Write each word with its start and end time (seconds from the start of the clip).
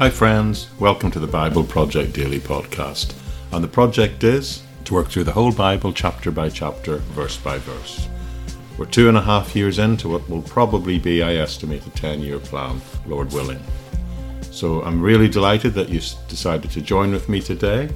Hi, 0.00 0.08
friends. 0.08 0.70
Welcome 0.78 1.10
to 1.10 1.20
the 1.20 1.26
Bible 1.26 1.62
Project 1.62 2.14
Daily 2.14 2.38
Podcast. 2.38 3.14
And 3.52 3.62
the 3.62 3.68
project 3.68 4.24
is 4.24 4.62
to 4.84 4.94
work 4.94 5.08
through 5.08 5.24
the 5.24 5.32
whole 5.32 5.52
Bible 5.52 5.92
chapter 5.92 6.30
by 6.30 6.48
chapter, 6.48 6.96
verse 7.12 7.36
by 7.36 7.58
verse. 7.58 8.08
We're 8.78 8.86
two 8.86 9.08
and 9.08 9.18
a 9.18 9.20
half 9.20 9.54
years 9.54 9.78
into 9.78 10.08
what 10.08 10.26
will 10.26 10.40
probably 10.40 10.98
be, 10.98 11.22
I 11.22 11.34
estimate, 11.34 11.86
a 11.86 11.90
10 11.90 12.20
year 12.20 12.38
plan, 12.38 12.80
Lord 13.04 13.30
willing. 13.34 13.62
So 14.50 14.82
I'm 14.84 15.02
really 15.02 15.28
delighted 15.28 15.74
that 15.74 15.90
you 15.90 16.00
decided 16.28 16.70
to 16.70 16.80
join 16.80 17.12
with 17.12 17.28
me 17.28 17.42
today. 17.42 17.90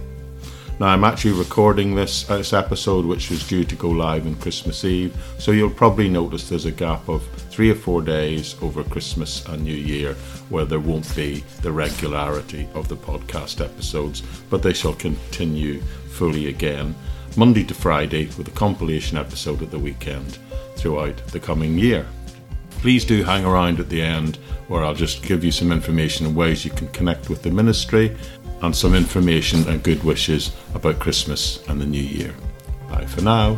Now, 0.81 0.89
I'm 0.89 1.05
actually 1.05 1.39
recording 1.39 1.95
this, 1.95 2.29
uh, 2.29 2.39
this 2.39 2.53
episode, 2.53 3.05
which 3.05 3.31
was 3.31 3.47
due 3.47 3.63
to 3.65 3.77
go 3.77 3.91
live 3.91 4.27
on 4.27 4.35
Christmas 4.35 4.85
Eve, 4.85 5.17
so 5.39 5.53
you'll 5.53 5.71
probably 5.71 6.09
notice 6.09 6.49
there's 6.49 6.65
a 6.65 6.73
gap 6.73 7.09
of 7.09 7.25
three 7.49 7.71
or 7.71 7.77
four 7.77 8.03
days 8.03 8.57
over 8.61 8.83
Christmas 8.83 9.47
and 9.47 9.63
New 9.63 9.77
Year 9.77 10.15
where 10.49 10.65
there 10.65 10.81
won't 10.81 11.15
be 11.15 11.45
the 11.63 11.71
regularity 11.71 12.69
of 12.75 12.89
the 12.89 12.97
podcast 12.97 13.65
episodes, 13.65 14.25
but 14.51 14.65
they 14.65 14.73
shall 14.73 14.95
continue 14.95 15.81
fully 16.11 16.49
again, 16.49 16.97
Monday 17.37 17.63
to 17.63 17.75
Friday, 17.75 18.27
with 18.37 18.49
a 18.49 18.53
compilation 18.53 19.17
episode 19.17 19.63
at 19.63 19.71
the 19.71 19.79
weekend 19.79 20.39
throughout 20.75 21.17
the 21.29 21.39
coming 21.39 21.79
year. 21.79 22.05
Please 22.85 23.07
do 23.07 23.23
hang 23.23 23.47
around 23.47 23.81
at 23.81 23.89
the 23.89 24.03
end 24.03 24.37
where 24.69 24.85
I'll 24.85 24.95
just 24.95 25.23
give 25.23 25.43
you 25.43 25.51
some 25.51 25.73
information 25.73 26.27
on 26.27 26.35
ways 26.35 26.67
you 26.67 26.71
can 26.71 26.87
connect 26.89 27.31
with 27.31 27.43
the 27.43 27.51
ministry 27.51 28.15
and 28.61 28.77
some 28.77 28.95
information 28.95 29.67
and 29.69 29.83
good 29.83 30.05
wishes 30.05 30.55
about 30.75 30.99
Christmas 30.99 31.67
and 31.69 31.81
the 31.81 31.87
New 31.87 32.03
Year. 32.03 32.35
Bye 32.91 33.07
for 33.07 33.23
now. 33.23 33.57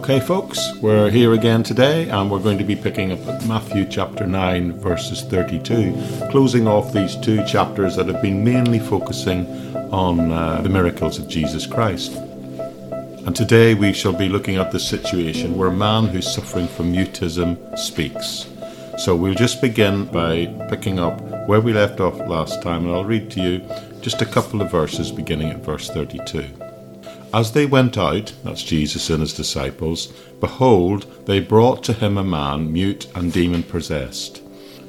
Okay, 0.00 0.18
folks, 0.18 0.58
we're 0.80 1.10
here 1.10 1.34
again 1.34 1.62
today 1.62 2.08
and 2.08 2.30
we're 2.30 2.38
going 2.38 2.56
to 2.56 2.64
be 2.64 2.74
picking 2.74 3.12
up 3.12 3.20
at 3.28 3.46
Matthew 3.46 3.84
chapter 3.84 4.26
9, 4.26 4.80
verses 4.80 5.20
32, 5.20 6.28
closing 6.30 6.66
off 6.66 6.94
these 6.94 7.16
two 7.16 7.44
chapters 7.44 7.96
that 7.96 8.06
have 8.06 8.22
been 8.22 8.42
mainly 8.42 8.78
focusing 8.78 9.46
on 9.92 10.32
uh, 10.32 10.62
the 10.62 10.70
miracles 10.70 11.18
of 11.18 11.28
Jesus 11.28 11.66
Christ. 11.66 12.16
And 12.16 13.36
today 13.36 13.74
we 13.74 13.92
shall 13.92 14.14
be 14.14 14.30
looking 14.30 14.56
at 14.56 14.72
the 14.72 14.80
situation 14.80 15.58
where 15.58 15.68
a 15.68 15.76
man 15.76 16.06
who's 16.06 16.32
suffering 16.32 16.66
from 16.66 16.94
mutism 16.94 17.78
speaks. 17.78 18.48
So 18.96 19.14
we'll 19.14 19.34
just 19.34 19.60
begin 19.60 20.06
by 20.06 20.46
picking 20.70 20.98
up 20.98 21.20
where 21.46 21.60
we 21.60 21.74
left 21.74 22.00
off 22.00 22.18
last 22.20 22.62
time, 22.62 22.86
and 22.86 22.94
I'll 22.94 23.04
read 23.04 23.30
to 23.32 23.42
you 23.42 23.58
just 24.00 24.22
a 24.22 24.26
couple 24.26 24.62
of 24.62 24.70
verses 24.70 25.12
beginning 25.12 25.50
at 25.50 25.58
verse 25.58 25.90
32. 25.90 26.59
As 27.32 27.52
they 27.52 27.64
went 27.64 27.96
out, 27.96 28.32
that's 28.42 28.62
Jesus 28.62 29.08
and 29.08 29.20
his 29.20 29.34
disciples, 29.34 30.08
behold, 30.40 31.06
they 31.26 31.38
brought 31.38 31.84
to 31.84 31.92
him 31.92 32.18
a 32.18 32.24
man 32.24 32.72
mute 32.72 33.06
and 33.14 33.32
demon 33.32 33.62
possessed. 33.62 34.42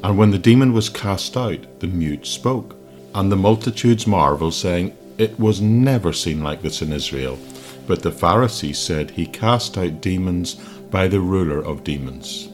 And 0.03 0.17
when 0.17 0.31
the 0.31 0.39
demon 0.39 0.73
was 0.73 0.89
cast 0.89 1.37
out, 1.37 1.79
the 1.79 1.87
mute 1.87 2.25
spoke. 2.25 2.75
And 3.13 3.31
the 3.31 3.35
multitudes 3.35 4.07
marveled, 4.07 4.55
saying, 4.55 4.97
It 5.19 5.39
was 5.39 5.61
never 5.61 6.13
seen 6.13 6.41
like 6.41 6.63
this 6.63 6.81
in 6.81 6.91
Israel. 6.91 7.37
But 7.85 8.01
the 8.01 8.11
Pharisees 8.11 8.79
said, 8.79 9.11
He 9.11 9.27
cast 9.27 9.77
out 9.77 10.01
demons 10.01 10.55
by 10.89 11.07
the 11.07 11.19
ruler 11.19 11.59
of 11.63 11.83
demons. 11.83 12.49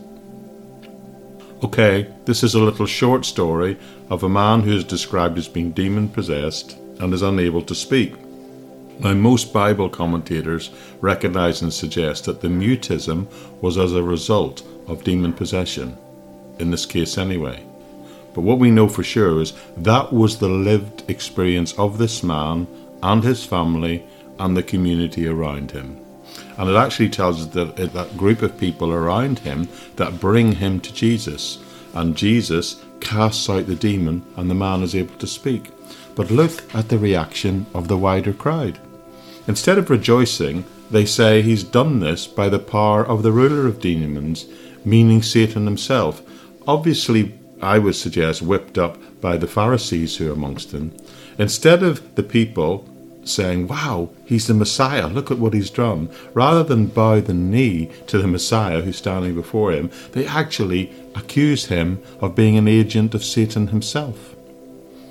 Okay, 1.64 2.14
this 2.26 2.44
is 2.44 2.56
a 2.56 2.60
little 2.60 2.86
short 2.86 3.26
story 3.26 3.78
of 4.10 4.24
a 4.24 4.30
man 4.30 4.62
who 4.62 4.74
is 4.74 4.84
described 4.84 5.38
as 5.38 5.48
being 5.48 5.72
demon 5.72 6.10
possessed 6.10 6.78
and 7.00 7.14
is 7.14 7.22
unable 7.22 7.62
to 7.62 7.74
speak. 7.74 8.14
Now, 9.00 9.14
most 9.14 9.54
Bible 9.54 9.90
commentators 9.90 10.72
recognize 11.02 11.62
and 11.62 11.72
suggest 11.72 12.26
that 12.26 12.42
the 12.42 12.48
mutism 12.48 13.28
was 13.62 13.78
as 13.78 13.94
a 13.94 14.02
result 14.02 14.64
of 14.88 15.04
demon 15.04 15.34
possession, 15.34 15.96
in 16.58 16.72
this 16.72 16.86
case 16.86 17.18
anyway. 17.18 17.64
But 18.34 18.42
what 18.42 18.60
we 18.60 18.72
know 18.72 18.88
for 18.88 19.04
sure 19.04 19.42
is 19.42 19.54
that 19.78 20.12
was 20.12 20.38
the 20.38 20.50
lived 20.50 21.10
experience 21.10 21.74
of 21.78 21.98
this 21.98 22.24
man 22.24 22.68
and 23.04 23.24
his 23.24 23.46
family 23.46 24.04
and 24.40 24.56
the 24.56 24.64
community 24.64 25.28
around 25.28 25.72
him. 25.72 26.00
And 26.58 26.70
it 26.70 26.76
actually 26.76 27.10
tells 27.10 27.42
us 27.42 27.48
that 27.54 27.80
eh, 27.80 27.86
that 27.88 28.18
group 28.18 28.42
of 28.42 28.58
people 28.58 28.92
around 28.92 29.40
him 29.40 29.68
that 29.96 30.20
bring 30.20 30.54
him 30.54 30.80
to 30.82 30.94
Jesus. 30.94 31.60
And 31.94 32.18
Jesus 32.18 32.84
casts 33.00 33.50
out 33.50 33.68
the 33.68 33.76
demon, 33.76 34.26
and 34.36 34.50
the 34.50 34.56
man 34.56 34.84
is 34.84 34.96
able 34.96 35.16
to 35.16 35.28
speak. 35.28 35.72
But 36.16 36.32
look 36.32 36.64
at 36.76 36.90
the 36.90 36.98
reaction 36.98 37.66
of 37.74 37.88
the 37.88 37.98
wider 37.98 38.34
crowd. 38.34 38.80
Instead 39.48 39.78
of 39.78 39.90
rejoicing, 39.90 40.66
they 40.92 41.06
say 41.06 41.42
he's 41.42 41.64
done 41.64 42.00
this 42.00 42.28
by 42.28 42.50
the 42.50 42.60
power 42.60 43.06
of 43.06 43.24
the 43.24 43.32
ruler 43.32 43.66
of 43.66 43.82
demons, 43.82 44.46
meaning 44.84 45.22
Satan 45.22 45.66
himself. 45.66 46.22
Obviously, 46.68 47.38
I 47.62 47.80
would 47.80 47.96
suggest 47.96 48.42
whipped 48.42 48.78
up 48.78 48.98
by 49.22 49.38
the 49.38 49.48
Pharisees 49.48 50.18
who 50.18 50.30
are 50.30 50.34
amongst 50.34 50.72
them. 50.72 50.96
Instead 51.38 51.82
of 51.82 52.16
the 52.16 52.24
people 52.24 52.88
saying, 53.24 53.68
Wow, 53.68 54.10
he's 54.26 54.48
the 54.48 54.54
Messiah, 54.54 55.08
look 55.08 55.32
at 55.32 55.40
what 55.40 55.54
he's 55.54 55.70
done, 55.70 56.10
rather 56.34 56.64
than 56.64 56.88
bow 56.88 57.20
the 57.20 57.34
knee 57.34 57.90
to 58.08 58.18
the 58.18 58.28
Messiah 58.28 58.82
who's 58.82 58.98
standing 58.98 59.36
before 59.36 59.72
him, 59.72 59.90
they 60.12 60.26
actually 60.26 60.92
accuse 61.16 61.66
him 61.66 62.02
of 62.22 62.36
being 62.36 62.58
an 62.58 62.68
agent 62.68 63.14
of 63.14 63.24
Satan 63.24 63.68
himself. 63.68 64.36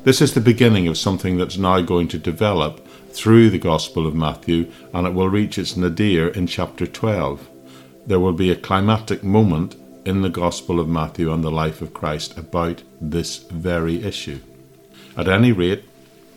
This 0.04 0.22
is 0.22 0.34
the 0.34 0.41
beginning 0.41 0.86
of 0.86 0.97
something 0.97 1.36
that's 1.36 1.58
now 1.58 1.80
going 1.80 2.08
to 2.08 2.18
develop 2.18 2.85
through 3.16 3.49
the 3.49 3.59
Gospel 3.59 4.06
of 4.06 4.15
Matthew, 4.15 4.71
and 4.93 5.06
it 5.06 5.15
will 5.15 5.31
reach 5.31 5.56
its 5.59 5.75
nadir 5.75 6.28
in 6.28 6.47
chapter 6.47 6.87
12. 6.87 7.49
There 8.06 8.21
will 8.21 8.34
be 8.34 8.50
a 8.50 8.56
climatic 8.56 9.25
moment 9.25 9.75
in 10.04 10.21
the 10.21 10.28
Gospel 10.28 10.78
of 10.78 10.87
Matthew 10.87 11.32
and 11.32 11.43
the 11.43 11.50
life 11.50 11.81
of 11.81 11.94
Christ 11.94 12.37
about 12.37 12.82
this 13.00 13.38
very 13.38 14.04
issue. 14.04 14.38
At 15.16 15.28
any 15.28 15.50
rate, 15.50 15.84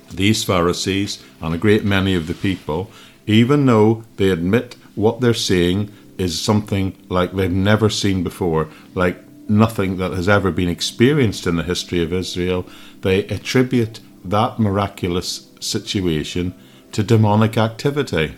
these 0.10 0.46
Pharisees 0.46 1.22
and 1.42 1.54
a 1.54 1.58
great 1.58 1.84
many 1.84 2.16
of 2.16 2.28
the 2.28 2.34
people, 2.34 2.90
even 3.28 3.66
though 3.66 4.06
they 4.16 4.30
admit 4.30 4.76
what 4.96 5.20
they're 5.20 5.34
seeing 5.34 5.92
is 6.18 6.42
something 6.42 6.96
like 7.10 7.34
they've 7.34 7.52
never 7.52 7.90
seen 7.90 8.24
before, 8.24 8.70
like 8.96 9.18
nothing 9.50 9.98
that 9.98 10.14
has 10.14 10.30
ever 10.30 10.50
been 10.50 10.70
experienced 10.70 11.46
in 11.46 11.58
the 11.58 11.64
history 11.64 12.02
of 12.02 12.14
Israel, 12.14 12.66
they 13.02 13.28
attribute 13.28 14.00
that 14.24 14.60
miraculous 14.60 15.50
situation 15.60 16.56
to 16.92 17.04
demonic 17.04 17.58
activity. 17.58 18.34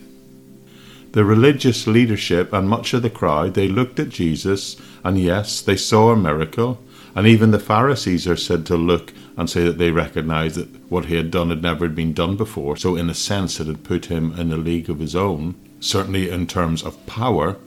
The 1.13 1.25
religious 1.25 1.87
leadership 1.87 2.53
and 2.53 2.69
much 2.69 2.93
of 2.93 3.01
the 3.01 3.09
crowd, 3.09 3.53
they 3.53 3.67
looked 3.67 3.99
at 3.99 4.09
Jesus, 4.09 4.77
and 5.03 5.19
yes, 5.19 5.61
they 5.61 5.75
saw 5.75 6.11
a 6.11 6.15
miracle, 6.15 6.81
and 7.15 7.27
even 7.27 7.51
the 7.51 7.59
Pharisees 7.59 8.27
are 8.27 8.37
said 8.37 8.65
to 8.67 8.77
look 8.77 9.11
and 9.35 9.49
say 9.49 9.65
that 9.65 9.77
they 9.77 9.91
recognized 9.91 10.55
that 10.55 10.69
what 10.89 11.05
he 11.05 11.15
had 11.15 11.29
done 11.29 11.49
had 11.49 11.61
never 11.61 11.89
been 11.89 12.13
done 12.13 12.37
before. 12.37 12.77
So, 12.77 12.95
in 12.95 13.09
a 13.09 13.13
sense, 13.13 13.59
it 13.59 13.67
had 13.67 13.83
put 13.83 14.05
him 14.05 14.39
in 14.39 14.53
a 14.53 14.57
league 14.57 14.89
of 14.89 14.99
his 14.99 15.15
own, 15.15 15.55
certainly 15.81 16.29
in 16.29 16.47
terms 16.47 16.83
of 16.83 17.05
power. 17.05 17.57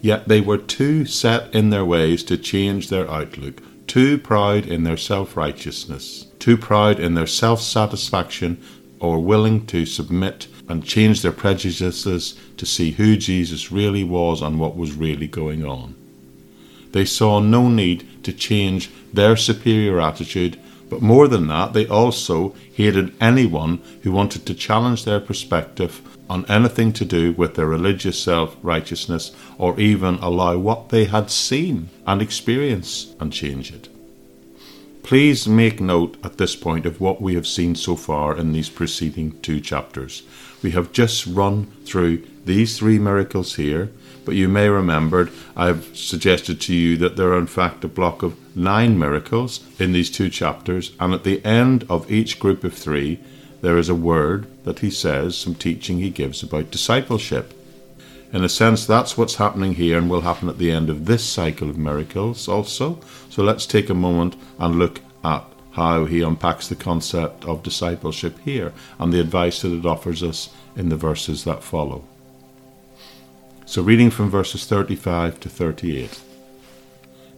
Yet 0.00 0.28
they 0.28 0.40
were 0.40 0.58
too 0.58 1.06
set 1.06 1.52
in 1.54 1.70
their 1.70 1.84
ways 1.84 2.22
to 2.24 2.36
change 2.36 2.88
their 2.88 3.10
outlook, 3.10 3.62
too 3.88 4.18
proud 4.18 4.66
in 4.66 4.84
their 4.84 4.96
self 4.96 5.36
righteousness, 5.36 6.26
too 6.38 6.56
proud 6.56 7.00
in 7.00 7.14
their 7.14 7.26
self 7.26 7.60
satisfaction 7.60 8.62
or 9.04 9.20
willing 9.20 9.66
to 9.66 9.84
submit 9.84 10.48
and 10.68 10.84
change 10.84 11.20
their 11.22 11.32
prejudices 11.32 12.38
to 12.56 12.64
see 12.64 12.92
who 12.92 13.16
Jesus 13.16 13.70
really 13.70 14.02
was 14.02 14.40
and 14.40 14.58
what 14.58 14.76
was 14.76 14.94
really 14.94 15.26
going 15.26 15.64
on. 15.64 15.94
They 16.92 17.04
saw 17.04 17.40
no 17.40 17.68
need 17.68 18.24
to 18.24 18.32
change 18.32 18.90
their 19.12 19.36
superior 19.36 20.00
attitude, 20.00 20.58
but 20.88 21.02
more 21.02 21.28
than 21.28 21.48
that, 21.48 21.72
they 21.72 21.86
also 21.86 22.54
hated 22.72 23.14
anyone 23.20 23.82
who 24.02 24.12
wanted 24.12 24.46
to 24.46 24.54
challenge 24.54 25.04
their 25.04 25.20
perspective 25.20 26.00
on 26.30 26.46
anything 26.46 26.92
to 26.94 27.04
do 27.04 27.32
with 27.32 27.54
their 27.54 27.66
religious 27.66 28.18
self 28.18 28.56
righteousness 28.62 29.32
or 29.58 29.78
even 29.78 30.14
allow 30.16 30.56
what 30.56 30.88
they 30.88 31.04
had 31.04 31.30
seen 31.30 31.90
and 32.06 32.22
experienced 32.22 33.14
and 33.20 33.32
change 33.32 33.72
it. 33.72 33.88
Please 35.04 35.46
make 35.46 35.82
note 35.82 36.16
at 36.24 36.38
this 36.38 36.56
point 36.56 36.86
of 36.86 36.98
what 36.98 37.20
we 37.20 37.34
have 37.34 37.46
seen 37.46 37.74
so 37.74 37.94
far 37.94 38.34
in 38.38 38.52
these 38.52 38.70
preceding 38.70 39.38
two 39.42 39.60
chapters. 39.60 40.22
We 40.62 40.70
have 40.70 40.92
just 40.92 41.26
run 41.26 41.66
through 41.84 42.24
these 42.46 42.78
three 42.78 42.98
miracles 42.98 43.56
here, 43.56 43.92
but 44.24 44.34
you 44.34 44.48
may 44.48 44.70
remember 44.70 45.28
I've 45.54 45.94
suggested 45.94 46.58
to 46.62 46.74
you 46.74 46.96
that 46.96 47.16
there 47.16 47.34
are 47.34 47.38
in 47.38 47.48
fact 47.48 47.84
a 47.84 47.88
block 47.88 48.22
of 48.22 48.34
nine 48.56 48.98
miracles 48.98 49.60
in 49.78 49.92
these 49.92 50.10
two 50.10 50.30
chapters, 50.30 50.92
and 50.98 51.12
at 51.12 51.24
the 51.24 51.44
end 51.44 51.84
of 51.90 52.10
each 52.10 52.40
group 52.40 52.64
of 52.64 52.72
three, 52.72 53.20
there 53.60 53.76
is 53.76 53.90
a 53.90 53.94
word 53.94 54.46
that 54.64 54.78
he 54.78 54.90
says, 54.90 55.36
some 55.36 55.54
teaching 55.54 55.98
he 55.98 56.08
gives 56.08 56.42
about 56.42 56.70
discipleship. 56.70 57.52
In 58.34 58.42
a 58.42 58.48
sense, 58.48 58.84
that's 58.84 59.16
what's 59.16 59.36
happening 59.36 59.74
here 59.74 59.96
and 59.96 60.10
will 60.10 60.22
happen 60.22 60.48
at 60.48 60.58
the 60.58 60.72
end 60.72 60.90
of 60.90 61.04
this 61.04 61.24
cycle 61.24 61.70
of 61.70 61.78
miracles 61.78 62.48
also. 62.48 62.98
So 63.30 63.44
let's 63.44 63.64
take 63.64 63.88
a 63.88 63.94
moment 63.94 64.34
and 64.58 64.76
look 64.76 65.00
at 65.22 65.44
how 65.70 66.06
he 66.06 66.20
unpacks 66.20 66.66
the 66.66 66.74
concept 66.74 67.44
of 67.44 67.62
discipleship 67.62 68.36
here 68.40 68.72
and 68.98 69.12
the 69.12 69.20
advice 69.20 69.62
that 69.62 69.72
it 69.72 69.86
offers 69.86 70.24
us 70.24 70.52
in 70.74 70.88
the 70.88 70.96
verses 70.96 71.44
that 71.44 71.62
follow. 71.62 72.02
So, 73.66 73.82
reading 73.82 74.10
from 74.10 74.30
verses 74.30 74.66
35 74.66 75.38
to 75.38 75.48
38. 75.48 76.20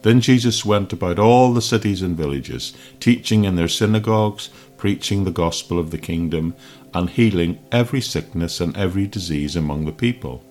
Then 0.01 0.23
Jesus 0.23 0.65
went 0.65 0.95
about 0.95 1.19
all 1.19 1.53
the 1.53 1.61
cities 1.61 2.01
and 2.01 2.17
villages, 2.17 2.73
teaching 3.01 3.45
in 3.45 3.57
their 3.57 3.69
synagogues, 3.69 4.49
preaching 4.79 5.25
the 5.25 5.31
gospel 5.31 5.79
of 5.79 5.91
the 5.91 5.99
kingdom, 5.99 6.55
and 6.95 7.11
healing 7.11 7.59
every 7.71 8.01
sickness 8.01 8.63
and 8.63 8.75
every 8.79 9.07
disease 9.07 9.57
among 9.57 9.85
the 9.85 9.93
people. 9.93 10.43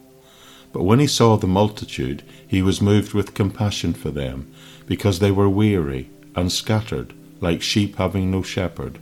But 0.76 0.84
when 0.84 1.00
he 1.00 1.08
saw 1.08 1.38
the 1.38 1.48
multitude, 1.48 2.22
he 2.46 2.62
was 2.62 2.82
moved 2.82 3.14
with 3.14 3.34
compassion 3.34 3.94
for 3.94 4.12
them, 4.12 4.52
because 4.86 5.20
they 5.20 5.32
were 5.32 5.48
weary 5.48 6.10
and 6.36 6.52
scattered, 6.52 7.14
like 7.40 7.62
sheep 7.62 7.96
having 7.96 8.30
no 8.30 8.42
shepherd. 8.42 9.00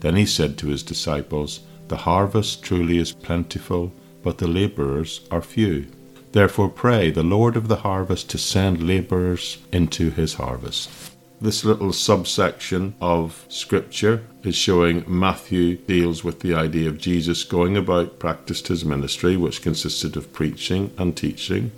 Then 0.00 0.16
he 0.16 0.26
said 0.26 0.58
to 0.58 0.66
his 0.66 0.82
disciples, 0.82 1.60
The 1.86 1.98
harvest 1.98 2.64
truly 2.64 2.98
is 2.98 3.12
plentiful, 3.12 3.92
but 4.24 4.38
the 4.38 4.48
labourers 4.48 5.20
are 5.30 5.40
few. 5.40 5.86
Therefore 6.32 6.68
pray 6.68 7.12
the 7.12 7.22
Lord 7.22 7.54
of 7.54 7.68
the 7.68 7.86
harvest 7.86 8.28
to 8.30 8.36
send 8.38 8.84
labourers 8.84 9.58
into 9.70 10.10
his 10.10 10.34
harvest. 10.34 11.13
This 11.44 11.62
little 11.62 11.92
subsection 11.92 12.94
of 13.02 13.44
scripture 13.50 14.24
is 14.42 14.56
showing 14.56 15.04
Matthew 15.06 15.76
deals 15.76 16.24
with 16.24 16.40
the 16.40 16.54
idea 16.54 16.88
of 16.88 16.96
Jesus 16.96 17.44
going 17.44 17.76
about 17.76 18.18
practiced 18.18 18.68
his 18.68 18.82
ministry, 18.82 19.36
which 19.36 19.60
consisted 19.60 20.16
of 20.16 20.32
preaching 20.32 20.94
and 20.96 21.14
teaching, 21.14 21.70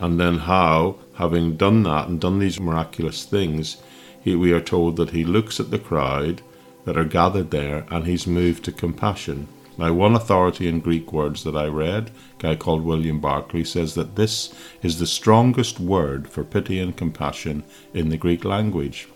and 0.00 0.18
then 0.18 0.38
how, 0.38 0.96
having 1.14 1.56
done 1.56 1.84
that 1.84 2.08
and 2.08 2.20
done 2.20 2.40
these 2.40 2.58
miraculous 2.58 3.24
things, 3.24 3.76
he, 4.20 4.34
we 4.34 4.52
are 4.52 4.60
told 4.60 4.96
that 4.96 5.10
he 5.10 5.24
looks 5.24 5.60
at 5.60 5.70
the 5.70 5.78
crowd 5.78 6.42
that 6.86 6.98
are 6.98 7.04
gathered 7.04 7.52
there 7.52 7.86
and 7.88 8.04
he's 8.04 8.26
moved 8.26 8.64
to 8.64 8.72
compassion. 8.72 9.46
Now, 9.80 9.94
one 9.94 10.14
authority 10.14 10.68
in 10.68 10.80
Greek 10.80 11.10
words 11.10 11.42
that 11.44 11.56
I 11.56 11.64
read, 11.64 12.10
a 12.38 12.42
guy 12.42 12.54
called 12.54 12.84
William 12.84 13.18
Barclay, 13.18 13.64
says 13.64 13.94
that 13.94 14.14
this 14.14 14.52
is 14.82 14.98
the 14.98 15.06
strongest 15.06 15.80
word 15.80 16.28
for 16.28 16.44
pity 16.44 16.78
and 16.78 16.94
compassion 16.94 17.64
in 17.94 18.10
the 18.10 18.18
Greek 18.18 18.44
language. 18.44 19.08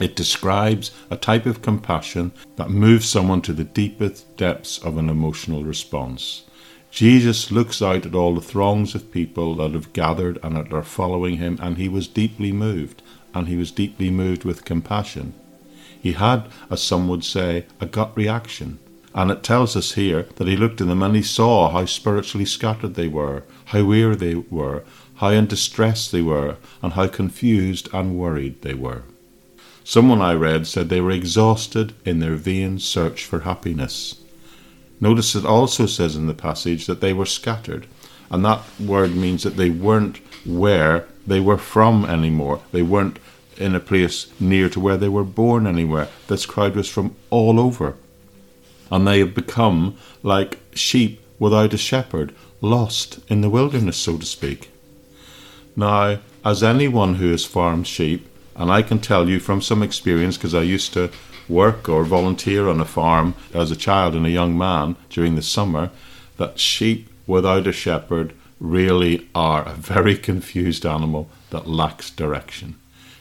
It 0.00 0.14
describes 0.14 0.92
a 1.10 1.16
type 1.16 1.46
of 1.46 1.62
compassion 1.62 2.30
that 2.54 2.70
moves 2.70 3.08
someone 3.08 3.42
to 3.42 3.52
the 3.52 3.64
deepest 3.64 4.36
depths 4.36 4.78
of 4.78 4.98
an 4.98 5.08
emotional 5.08 5.64
response. 5.64 6.44
Jesus 6.92 7.50
looks 7.50 7.82
out 7.82 8.06
at 8.06 8.14
all 8.14 8.36
the 8.36 8.40
throngs 8.40 8.94
of 8.94 9.10
people 9.10 9.56
that 9.56 9.72
have 9.72 9.92
gathered 9.92 10.38
and 10.44 10.54
that 10.54 10.72
are 10.72 10.84
following 10.84 11.38
him, 11.38 11.58
and 11.60 11.76
he 11.76 11.88
was 11.88 12.06
deeply 12.06 12.52
moved, 12.52 13.02
and 13.34 13.48
he 13.48 13.56
was 13.56 13.72
deeply 13.72 14.12
moved 14.12 14.44
with 14.44 14.64
compassion. 14.64 15.34
He 16.00 16.12
had, 16.12 16.46
as 16.70 16.80
some 16.80 17.08
would 17.08 17.24
say, 17.24 17.66
a 17.80 17.86
gut 17.86 18.16
reaction. 18.16 18.78
And 19.14 19.30
it 19.30 19.42
tells 19.42 19.74
us 19.76 19.92
here 19.92 20.26
that 20.36 20.46
he 20.46 20.56
looked 20.56 20.80
in 20.80 20.88
them 20.88 21.02
and 21.02 21.16
he 21.16 21.22
saw 21.22 21.70
how 21.70 21.86
spiritually 21.86 22.44
scattered 22.44 22.94
they 22.94 23.08
were, 23.08 23.42
how 23.66 23.84
weary 23.84 24.16
they 24.16 24.34
were, 24.34 24.84
how 25.16 25.30
in 25.30 25.46
distress 25.46 26.10
they 26.10 26.22
were, 26.22 26.56
and 26.82 26.92
how 26.92 27.08
confused 27.08 27.88
and 27.92 28.18
worried 28.18 28.62
they 28.62 28.74
were. 28.74 29.02
Someone 29.82 30.20
I 30.20 30.34
read 30.34 30.66
said 30.66 30.88
they 30.88 31.00
were 31.00 31.10
exhausted 31.10 31.94
in 32.04 32.18
their 32.18 32.34
vain 32.34 32.78
search 32.78 33.24
for 33.24 33.40
happiness. 33.40 34.20
Notice 35.00 35.34
it 35.34 35.46
also 35.46 35.86
says 35.86 36.14
in 36.14 36.26
the 36.26 36.34
passage 36.34 36.86
that 36.86 37.00
they 37.00 37.12
were 37.12 37.26
scattered, 37.26 37.86
and 38.30 38.44
that 38.44 38.62
word 38.78 39.16
means 39.16 39.42
that 39.44 39.56
they 39.56 39.70
weren't 39.70 40.18
where 40.44 41.06
they 41.26 41.40
were 41.40 41.58
from 41.58 42.04
anymore. 42.04 42.60
They 42.72 42.82
weren't 42.82 43.18
in 43.56 43.74
a 43.74 43.80
place 43.80 44.26
near 44.38 44.68
to 44.68 44.80
where 44.80 44.96
they 44.96 45.08
were 45.08 45.24
born 45.24 45.66
anywhere. 45.66 46.08
This 46.26 46.46
crowd 46.46 46.76
was 46.76 46.88
from 46.88 47.16
all 47.30 47.58
over 47.58 47.96
and 48.90 49.06
they 49.06 49.18
have 49.20 49.34
become 49.34 49.96
like 50.22 50.58
sheep 50.74 51.20
without 51.38 51.74
a 51.74 51.78
shepherd, 51.78 52.34
lost 52.60 53.20
in 53.28 53.40
the 53.40 53.50
wilderness, 53.50 53.96
so 53.96 54.18
to 54.18 54.26
speak. 54.26 54.70
Now, 55.76 56.18
as 56.44 56.62
anyone 56.62 57.16
who 57.16 57.30
has 57.30 57.44
farmed 57.44 57.86
sheep, 57.86 58.26
and 58.56 58.70
I 58.70 58.82
can 58.82 58.98
tell 58.98 59.28
you 59.28 59.38
from 59.38 59.62
some 59.62 59.82
experience 59.82 60.36
because 60.36 60.54
I 60.54 60.62
used 60.62 60.92
to 60.94 61.10
work 61.48 61.88
or 61.88 62.04
volunteer 62.04 62.68
on 62.68 62.80
a 62.80 62.84
farm 62.84 63.34
as 63.54 63.70
a 63.70 63.76
child 63.76 64.14
and 64.14 64.26
a 64.26 64.30
young 64.30 64.58
man 64.58 64.96
during 65.10 65.36
the 65.36 65.42
summer, 65.42 65.90
that 66.36 66.58
sheep 66.58 67.08
without 67.26 67.66
a 67.66 67.72
shepherd 67.72 68.32
really 68.58 69.28
are 69.34 69.62
a 69.66 69.74
very 69.74 70.16
confused 70.16 70.84
animal 70.84 71.30
that 71.50 71.68
lacks 71.68 72.10
direction. 72.10 72.74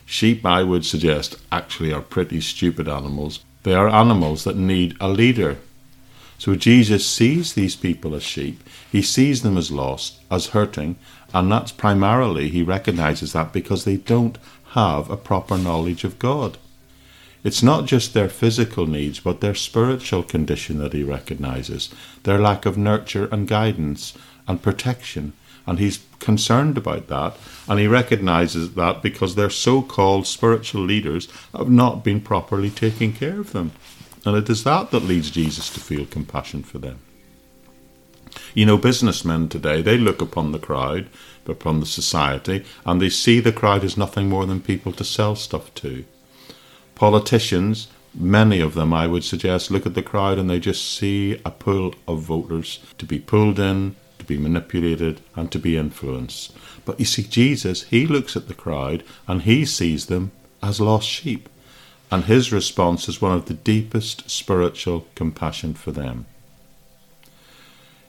Sheep, 0.05 0.45
I 0.45 0.63
would 0.63 0.85
suggest, 0.85 1.37
actually 1.51 1.93
are 1.93 2.01
pretty 2.01 2.41
stupid 2.41 2.87
animals 2.87 3.39
they 3.63 3.73
are 3.73 3.89
animals 3.89 4.43
that 4.43 4.55
need 4.55 4.95
a 4.99 5.09
leader. 5.09 5.57
So 6.37 6.55
Jesus 6.55 7.05
sees 7.05 7.53
these 7.53 7.75
people 7.75 8.15
as 8.15 8.23
sheep. 8.23 8.61
He 8.91 9.01
sees 9.01 9.41
them 9.41 9.57
as 9.57 9.71
lost, 9.71 10.19
as 10.29 10.47
hurting, 10.47 10.97
and 11.33 11.51
that's 11.51 11.71
primarily, 11.71 12.49
he 12.49 12.63
recognizes 12.63 13.33
that 13.33 13.51
because 13.51 13.83
they 13.83 13.97
don't 13.97 14.37
have 14.71 15.09
a 15.09 15.17
proper 15.17 15.57
knowledge 15.57 16.03
of 16.03 16.19
God. 16.19 16.57
It's 17.43 17.63
not 17.63 17.85
just 17.85 18.13
their 18.13 18.29
physical 18.29 18.87
needs, 18.87 19.19
but 19.19 19.41
their 19.41 19.55
spiritual 19.55 20.23
condition 20.23 20.79
that 20.79 20.93
he 20.93 21.03
recognizes, 21.03 21.89
their 22.23 22.39
lack 22.39 22.65
of 22.65 22.77
nurture 22.77 23.27
and 23.31 23.47
guidance 23.47 24.13
and 24.47 24.61
protection 24.61 25.33
and 25.67 25.77
he's 25.77 25.99
concerned 26.19 26.77
about 26.77 27.07
that. 27.07 27.37
And 27.67 27.79
he 27.79 27.87
recognizes 27.87 28.73
that 28.73 29.01
because 29.01 29.35
their 29.35 29.49
so 29.49 29.81
called 29.81 30.25
spiritual 30.25 30.81
leaders 30.81 31.27
have 31.55 31.69
not 31.69 32.03
been 32.03 32.21
properly 32.21 32.69
taking 32.69 33.13
care 33.13 33.39
of 33.39 33.51
them. 33.51 33.73
And 34.25 34.35
it 34.35 34.49
is 34.49 34.63
that 34.63 34.91
that 34.91 35.03
leads 35.03 35.29
Jesus 35.29 35.69
to 35.73 35.79
feel 35.79 36.05
compassion 36.05 36.63
for 36.63 36.79
them. 36.79 36.99
You 38.53 38.65
know, 38.65 38.77
businessmen 38.77 39.49
today, 39.49 39.81
they 39.81 39.97
look 39.97 40.21
upon 40.21 40.51
the 40.51 40.59
crowd, 40.59 41.09
upon 41.45 41.79
the 41.79 41.85
society, 41.85 42.63
and 42.85 43.01
they 43.01 43.09
see 43.09 43.39
the 43.39 43.51
crowd 43.51 43.83
as 43.83 43.97
nothing 43.97 44.29
more 44.29 44.45
than 44.45 44.61
people 44.61 44.91
to 44.93 45.03
sell 45.03 45.35
stuff 45.35 45.73
to. 45.75 46.05
Politicians, 46.95 47.87
many 48.13 48.59
of 48.59 48.73
them, 48.73 48.93
I 48.93 49.07
would 49.07 49.23
suggest, 49.23 49.71
look 49.71 49.85
at 49.85 49.93
the 49.93 50.03
crowd 50.03 50.37
and 50.37 50.49
they 50.49 50.59
just 50.59 50.97
see 50.97 51.39
a 51.45 51.51
pool 51.51 51.93
of 52.07 52.21
voters 52.21 52.79
to 52.97 53.05
be 53.05 53.19
pulled 53.19 53.59
in, 53.59 53.95
be 54.27 54.37
manipulated, 54.37 55.21
and 55.35 55.51
to 55.51 55.59
be 55.59 55.77
influenced. 55.77 56.53
But 56.85 56.99
you 56.99 57.05
see, 57.05 57.23
Jesus, 57.23 57.83
he 57.83 58.05
looks 58.05 58.35
at 58.35 58.47
the 58.47 58.53
crowd 58.53 59.03
and 59.27 59.41
he 59.41 59.65
sees 59.65 60.05
them 60.05 60.31
as 60.61 60.79
lost 60.79 61.07
sheep. 61.07 61.49
And 62.11 62.25
his 62.25 62.53
response 62.53 63.09
is 63.09 63.21
one 63.21 63.33
of 63.33 63.45
the 63.45 63.53
deepest 63.53 64.29
spiritual 64.29 65.07
compassion 65.15 65.73
for 65.73 65.91
them. 65.91 66.25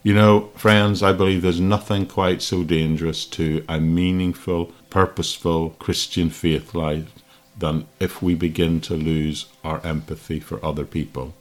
You 0.01 0.13
know, 0.13 0.51
friends, 0.55 1.03
I 1.03 1.11
believe 1.11 1.41
there's 1.41 1.59
nothing 1.59 2.05
quite 2.05 2.41
so 2.41 2.63
dangerous 2.63 3.25
to 3.25 3.65
a 3.67 3.81
meaningful, 3.81 4.71
purposeful 4.89 5.71
Christian 5.71 6.29
faith 6.29 6.73
life 6.73 7.11
than 7.57 7.85
if 7.99 8.21
we 8.21 8.35
begin 8.35 8.79
to 8.81 8.93
lose 8.93 9.47
our 9.65 9.85
empathy 9.85 10.39
for 10.39 10.63
other 10.63 10.85
people. 10.85 11.33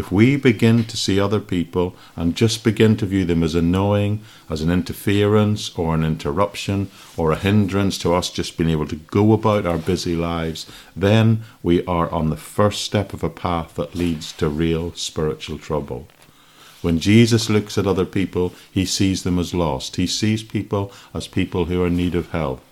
If 0.00 0.10
we 0.10 0.36
begin 0.36 0.84
to 0.84 0.96
see 0.96 1.20
other 1.20 1.40
people 1.40 1.94
and 2.16 2.34
just 2.34 2.64
begin 2.64 2.96
to 2.96 3.04
view 3.04 3.26
them 3.26 3.42
as 3.42 3.54
annoying, 3.54 4.22
as 4.48 4.62
an 4.62 4.70
interference 4.70 5.76
or 5.76 5.94
an 5.94 6.04
interruption 6.04 6.90
or 7.18 7.32
a 7.32 7.36
hindrance 7.36 7.98
to 7.98 8.14
us 8.14 8.30
just 8.30 8.56
being 8.56 8.70
able 8.70 8.86
to 8.86 8.96
go 8.96 9.34
about 9.34 9.66
our 9.66 9.76
busy 9.76 10.16
lives, 10.16 10.64
then 10.96 11.42
we 11.62 11.84
are 11.84 12.08
on 12.08 12.30
the 12.30 12.38
first 12.38 12.80
step 12.80 13.12
of 13.12 13.22
a 13.22 13.28
path 13.28 13.74
that 13.74 13.94
leads 13.94 14.32
to 14.32 14.48
real 14.48 14.94
spiritual 14.94 15.58
trouble. 15.58 16.08
When 16.80 16.98
Jesus 16.98 17.50
looks 17.50 17.76
at 17.76 17.86
other 17.86 18.06
people, 18.06 18.54
he 18.72 18.86
sees 18.86 19.22
them 19.22 19.38
as 19.38 19.52
lost. 19.52 19.96
He 19.96 20.06
sees 20.06 20.42
people 20.42 20.90
as 21.12 21.28
people 21.28 21.66
who 21.66 21.82
are 21.82 21.88
in 21.88 21.96
need 21.98 22.14
of 22.14 22.30
help. 22.30 22.62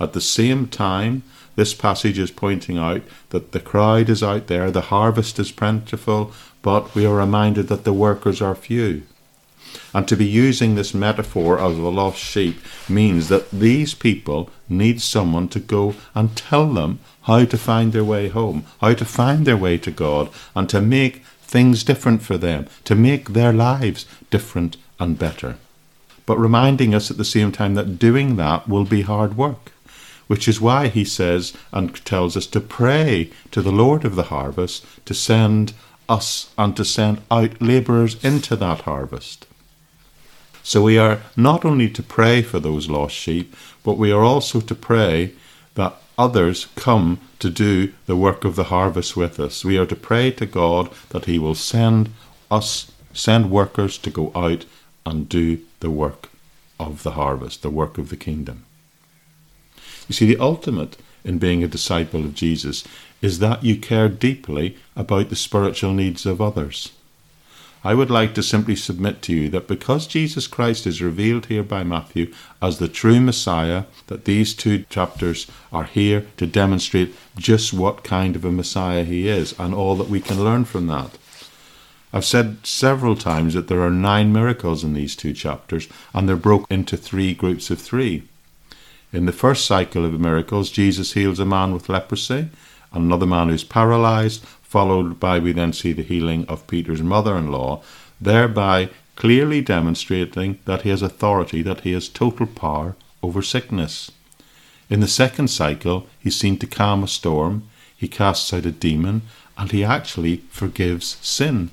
At 0.00 0.14
the 0.14 0.22
same 0.22 0.68
time, 0.68 1.22
this 1.58 1.74
passage 1.74 2.20
is 2.20 2.30
pointing 2.30 2.78
out 2.78 3.02
that 3.30 3.50
the 3.50 3.58
crowd 3.58 4.08
is 4.08 4.22
out 4.22 4.46
there, 4.46 4.70
the 4.70 4.92
harvest 4.92 5.40
is 5.40 5.50
plentiful, 5.50 6.32
but 6.68 6.94
we 6.94 7.06
are 7.06 7.14
reminded 7.14 7.68
that 7.68 7.84
the 7.84 7.94
workers 7.94 8.42
are 8.42 8.54
few. 8.54 9.00
And 9.94 10.06
to 10.06 10.14
be 10.14 10.26
using 10.26 10.74
this 10.74 10.92
metaphor 10.92 11.58
of 11.58 11.78
the 11.78 11.90
lost 11.90 12.18
sheep 12.18 12.58
means 12.90 13.30
that 13.30 13.50
these 13.50 13.94
people 13.94 14.50
need 14.68 15.00
someone 15.00 15.48
to 15.48 15.60
go 15.60 15.94
and 16.14 16.36
tell 16.36 16.66
them 16.70 17.00
how 17.22 17.46
to 17.46 17.56
find 17.56 17.94
their 17.94 18.04
way 18.04 18.28
home, 18.28 18.66
how 18.82 18.92
to 18.92 19.06
find 19.06 19.46
their 19.46 19.56
way 19.56 19.78
to 19.78 19.90
God, 19.90 20.28
and 20.54 20.68
to 20.68 20.82
make 20.82 21.24
things 21.40 21.84
different 21.84 22.20
for 22.20 22.36
them, 22.36 22.66
to 22.84 22.94
make 22.94 23.30
their 23.30 23.54
lives 23.54 24.04
different 24.28 24.76
and 25.00 25.18
better. 25.18 25.56
But 26.26 26.38
reminding 26.38 26.94
us 26.94 27.10
at 27.10 27.16
the 27.16 27.24
same 27.24 27.50
time 27.50 27.76
that 27.76 27.98
doing 27.98 28.36
that 28.36 28.68
will 28.68 28.84
be 28.84 29.00
hard 29.00 29.38
work, 29.38 29.72
which 30.26 30.46
is 30.46 30.60
why 30.60 30.88
he 30.88 31.06
says 31.06 31.54
and 31.72 32.04
tells 32.04 32.36
us 32.36 32.46
to 32.48 32.60
pray 32.60 33.30
to 33.52 33.62
the 33.62 33.72
Lord 33.72 34.04
of 34.04 34.16
the 34.16 34.24
harvest 34.24 34.84
to 35.06 35.14
send 35.14 35.72
us 36.08 36.50
and 36.56 36.76
to 36.76 36.84
send 36.84 37.20
out 37.30 37.60
labourers 37.60 38.22
into 38.24 38.56
that 38.56 38.82
harvest. 38.82 39.46
So 40.62 40.82
we 40.82 40.98
are 40.98 41.22
not 41.36 41.64
only 41.64 41.88
to 41.90 42.02
pray 42.02 42.42
for 42.42 42.60
those 42.60 42.90
lost 42.90 43.14
sheep, 43.14 43.54
but 43.82 43.98
we 43.98 44.12
are 44.12 44.22
also 44.22 44.60
to 44.60 44.74
pray 44.74 45.32
that 45.74 45.96
others 46.18 46.66
come 46.74 47.20
to 47.38 47.48
do 47.48 47.92
the 48.06 48.16
work 48.16 48.44
of 48.44 48.56
the 48.56 48.64
harvest 48.64 49.16
with 49.16 49.38
us. 49.38 49.64
We 49.64 49.78
are 49.78 49.86
to 49.86 49.96
pray 49.96 50.30
to 50.32 50.46
God 50.46 50.90
that 51.10 51.24
He 51.24 51.38
will 51.38 51.54
send 51.54 52.10
us, 52.50 52.90
send 53.12 53.50
workers 53.50 53.96
to 53.98 54.10
go 54.10 54.32
out 54.34 54.66
and 55.06 55.28
do 55.28 55.60
the 55.80 55.90
work 55.90 56.28
of 56.78 57.02
the 57.02 57.12
harvest, 57.12 57.62
the 57.62 57.70
work 57.70 57.96
of 57.96 58.10
the 58.10 58.16
kingdom. 58.16 58.64
You 60.08 60.14
see, 60.14 60.26
the 60.26 60.40
ultimate 60.40 60.96
in 61.24 61.38
being 61.38 61.62
a 61.62 61.68
disciple 61.68 62.24
of 62.24 62.34
Jesus 62.34 62.84
is 63.20 63.38
that 63.38 63.64
you 63.64 63.76
care 63.76 64.08
deeply 64.08 64.76
about 64.94 65.28
the 65.28 65.36
spiritual 65.36 65.92
needs 65.92 66.24
of 66.24 66.40
others. 66.40 66.92
I 67.84 67.94
would 67.94 68.10
like 68.10 68.34
to 68.34 68.42
simply 68.42 68.74
submit 68.74 69.22
to 69.22 69.34
you 69.34 69.48
that 69.50 69.68
because 69.68 70.06
Jesus 70.06 70.48
Christ 70.48 70.86
is 70.86 71.00
revealed 71.00 71.46
here 71.46 71.62
by 71.62 71.84
Matthew 71.84 72.32
as 72.60 72.78
the 72.78 72.88
true 72.88 73.20
Messiah, 73.20 73.84
that 74.08 74.24
these 74.24 74.52
two 74.52 74.84
chapters 74.90 75.46
are 75.72 75.84
here 75.84 76.26
to 76.38 76.46
demonstrate 76.46 77.14
just 77.36 77.72
what 77.72 78.02
kind 78.02 78.34
of 78.34 78.44
a 78.44 78.50
Messiah 78.50 79.04
he 79.04 79.28
is 79.28 79.54
and 79.58 79.74
all 79.74 79.94
that 79.96 80.08
we 80.08 80.20
can 80.20 80.42
learn 80.42 80.64
from 80.64 80.88
that. 80.88 81.16
I've 82.12 82.24
said 82.24 82.66
several 82.66 83.16
times 83.16 83.54
that 83.54 83.68
there 83.68 83.82
are 83.82 83.90
nine 83.90 84.32
miracles 84.32 84.82
in 84.82 84.94
these 84.94 85.14
two 85.14 85.32
chapters, 85.32 85.88
and 86.14 86.28
they're 86.28 86.36
broken 86.36 86.66
into 86.70 86.96
three 86.96 87.34
groups 87.34 87.70
of 87.70 87.80
three. 87.80 88.27
In 89.10 89.24
the 89.24 89.32
first 89.32 89.64
cycle 89.64 90.04
of 90.04 90.20
miracles, 90.20 90.70
Jesus 90.70 91.14
heals 91.14 91.40
a 91.40 91.46
man 91.46 91.72
with 91.72 91.88
leprosy, 91.88 92.50
another 92.92 93.24
man 93.24 93.48
who's 93.48 93.64
paralyzed, 93.64 94.44
followed 94.60 95.18
by 95.18 95.38
we 95.38 95.52
then 95.52 95.72
see 95.72 95.94
the 95.94 96.02
healing 96.02 96.44
of 96.46 96.66
Peter's 96.66 97.00
mother 97.00 97.34
in 97.34 97.50
law, 97.50 97.82
thereby 98.20 98.90
clearly 99.16 99.62
demonstrating 99.62 100.58
that 100.66 100.82
he 100.82 100.90
has 100.90 101.00
authority, 101.00 101.62
that 101.62 101.80
he 101.80 101.92
has 101.92 102.06
total 102.06 102.46
power 102.46 102.96
over 103.22 103.40
sickness. 103.40 104.10
In 104.90 105.00
the 105.00 105.08
second 105.08 105.48
cycle, 105.48 106.06
he's 106.18 106.36
seen 106.36 106.58
to 106.58 106.66
calm 106.66 107.02
a 107.02 107.08
storm, 107.08 107.66
he 107.96 108.08
casts 108.08 108.52
out 108.52 108.66
a 108.66 108.70
demon, 108.70 109.22
and 109.56 109.72
he 109.72 109.82
actually 109.82 110.42
forgives 110.50 111.16
sin, 111.22 111.70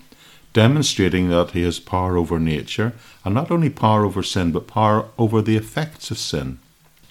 demonstrating 0.54 1.28
that 1.30 1.52
he 1.52 1.64
has 1.64 1.80
power 1.80 2.16
over 2.16 2.40
nature, 2.40 2.94
and 3.26 3.36
not 3.36 3.52
only 3.52 3.70
power 3.70 4.06
over 4.06 4.24
sin, 4.24 4.54
but 4.54 4.68
power 4.68 5.10
over 5.18 5.42
the 5.42 5.58
effects 5.58 6.12
of 6.12 6.18
sin 6.18 6.60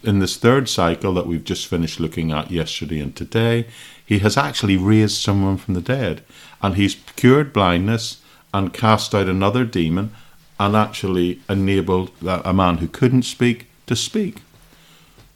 in 0.05 0.19
this 0.19 0.37
third 0.37 0.69
cycle 0.69 1.15
that 1.15 1.27
we've 1.27 1.45
just 1.45 1.67
finished 1.67 2.01
looking 2.01 2.31
at 2.31 2.51
yesterday 2.51 3.01
and 3.01 3.15
today, 3.15 3.67
he 4.05 4.19
has 4.21 4.37
actually 4.37 4.77
raised 4.77 5.17
someone 5.17 5.57
from 5.57 5.75
the 5.75 5.81
dead 5.81 6.23
and 6.63 6.77
he's 6.77 6.97
cured 7.17 7.53
blindness 7.53 8.21
and 8.53 8.73
cast 8.73 9.15
out 9.15 9.29
another 9.29 9.65
demon 9.65 10.13
and 10.61 10.77
actually 10.77 11.41
enabled 11.49 12.11
a 12.23 12.53
man 12.53 12.79
who 12.79 12.89
couldn't 12.89 13.23
speak 13.23 13.67
to 13.87 13.97
speak. 13.97 14.43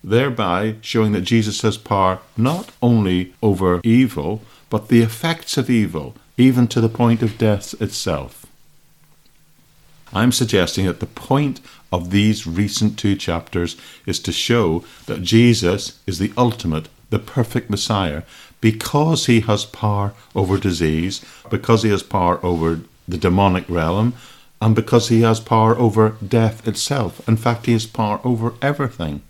Thereby 0.04 0.76
showing 0.80 1.12
that 1.12 1.22
Jesus 1.22 1.62
has 1.62 1.76
power 1.76 2.20
not 2.36 2.70
only 2.80 3.34
over 3.42 3.80
evil, 3.82 4.42
but 4.70 4.88
the 4.88 5.02
effects 5.02 5.56
of 5.56 5.68
evil, 5.68 6.14
even 6.36 6.68
to 6.68 6.80
the 6.80 6.88
point 6.88 7.22
of 7.22 7.38
death 7.38 7.80
itself. 7.82 8.46
I'm 10.12 10.32
suggesting 10.32 10.86
that 10.86 11.00
the 11.00 11.06
point 11.06 11.60
of 11.92 12.10
these 12.10 12.46
recent 12.46 12.98
two 12.98 13.16
chapters 13.16 13.76
is 14.06 14.20
to 14.20 14.32
show 14.32 14.84
that 15.06 15.22
Jesus 15.22 15.98
is 16.06 16.18
the 16.18 16.32
ultimate, 16.36 16.88
the 17.10 17.18
perfect 17.18 17.70
Messiah, 17.70 18.22
because 18.60 19.26
he 19.26 19.40
has 19.40 19.64
power 19.64 20.14
over 20.34 20.58
disease, 20.58 21.24
because 21.50 21.82
he 21.82 21.90
has 21.90 22.02
power 22.02 22.44
over 22.44 22.80
the 23.06 23.18
demonic 23.18 23.68
realm, 23.68 24.14
and 24.60 24.74
because 24.74 25.08
he 25.08 25.22
has 25.22 25.40
power 25.40 25.76
over 25.78 26.16
death 26.26 26.66
itself. 26.66 27.26
In 27.28 27.36
fact, 27.36 27.66
he 27.66 27.72
has 27.72 27.86
power 27.86 28.20
over 28.24 28.54
everything. 28.60 29.22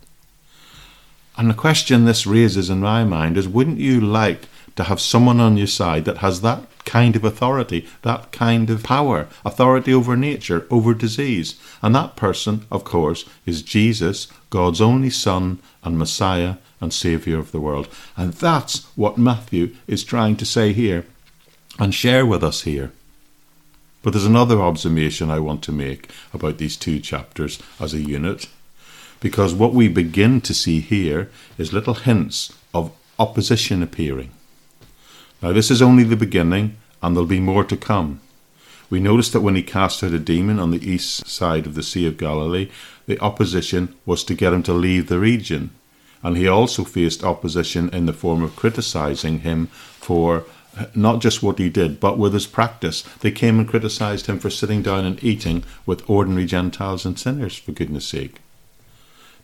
And 1.37 1.49
the 1.49 1.53
question 1.53 2.03
this 2.03 2.27
raises 2.27 2.69
in 2.69 2.79
my 2.79 3.03
mind 3.03 3.37
is 3.37 3.47
wouldn't 3.47 3.77
you 3.77 4.01
like 4.01 4.47
to 4.79 4.85
have 4.85 5.01
someone 5.01 5.41
on 5.41 5.57
your 5.57 5.67
side 5.67 6.05
that 6.05 6.19
has 6.19 6.39
that 6.39 6.63
kind 6.85 7.17
of 7.17 7.25
authority, 7.25 7.85
that 8.03 8.31
kind 8.31 8.69
of 8.69 8.81
power, 8.81 9.27
authority 9.43 9.93
over 9.93 10.15
nature, 10.15 10.65
over 10.71 10.93
disease. 10.93 11.59
And 11.81 11.93
that 11.95 12.15
person, 12.15 12.65
of 12.71 12.85
course, 12.85 13.25
is 13.45 13.61
Jesus, 13.61 14.29
God's 14.49 14.79
only 14.79 15.09
Son 15.09 15.59
and 15.83 15.97
Messiah 15.97 16.55
and 16.79 16.93
Saviour 16.93 17.39
of 17.39 17.51
the 17.51 17.59
world. 17.59 17.89
And 18.15 18.31
that's 18.31 18.85
what 18.95 19.17
Matthew 19.17 19.75
is 19.85 20.05
trying 20.05 20.37
to 20.37 20.45
say 20.45 20.71
here 20.71 21.05
and 21.77 21.93
share 21.93 22.25
with 22.25 22.41
us 22.41 22.61
here. 22.61 22.93
But 24.01 24.13
there's 24.13 24.25
another 24.25 24.61
observation 24.61 25.29
I 25.29 25.39
want 25.39 25.61
to 25.63 25.73
make 25.73 26.09
about 26.33 26.57
these 26.57 26.77
two 26.77 27.01
chapters 27.01 27.61
as 27.81 27.93
a 27.93 27.99
unit, 27.99 28.47
because 29.19 29.53
what 29.53 29.73
we 29.73 29.89
begin 29.89 30.39
to 30.39 30.53
see 30.53 30.79
here 30.79 31.29
is 31.57 31.73
little 31.73 31.95
hints 31.95 32.53
of 32.73 32.93
opposition 33.19 33.83
appearing. 33.83 34.29
Now, 35.41 35.53
this 35.53 35.71
is 35.71 35.81
only 35.81 36.03
the 36.03 36.17
beginning, 36.17 36.75
and 37.01 37.15
there'll 37.15 37.27
be 37.27 37.39
more 37.39 37.63
to 37.63 37.77
come. 37.77 38.19
We 38.89 38.99
notice 38.99 39.29
that 39.29 39.41
when 39.41 39.55
he 39.55 39.63
cast 39.63 40.03
out 40.03 40.11
a 40.11 40.19
demon 40.19 40.59
on 40.59 40.71
the 40.71 40.85
east 40.85 41.27
side 41.27 41.65
of 41.65 41.75
the 41.75 41.83
Sea 41.83 42.07
of 42.07 42.17
Galilee, 42.17 42.69
the 43.05 43.19
opposition 43.19 43.95
was 44.05 44.23
to 44.25 44.33
get 44.33 44.51
him 44.51 44.63
to 44.63 44.73
leave 44.73 45.07
the 45.07 45.19
region. 45.19 45.69
And 46.23 46.35
he 46.35 46.47
also 46.47 46.83
faced 46.83 47.23
opposition 47.23 47.89
in 47.89 48.05
the 48.05 48.13
form 48.13 48.43
of 48.43 48.55
criticizing 48.55 49.39
him 49.41 49.67
for 49.67 50.43
not 50.93 51.21
just 51.21 51.41
what 51.41 51.59
he 51.59 51.69
did, 51.69 51.99
but 51.99 52.17
with 52.17 52.33
his 52.33 52.47
practice. 52.47 53.03
They 53.21 53.31
came 53.31 53.59
and 53.59 53.67
criticized 53.67 54.25
him 54.25 54.39
for 54.39 54.49
sitting 54.49 54.81
down 54.81 55.05
and 55.05 55.23
eating 55.23 55.63
with 55.85 56.09
ordinary 56.09 56.45
Gentiles 56.45 57.05
and 57.05 57.17
sinners, 57.17 57.57
for 57.57 57.71
goodness 57.71 58.05
sake 58.05 58.39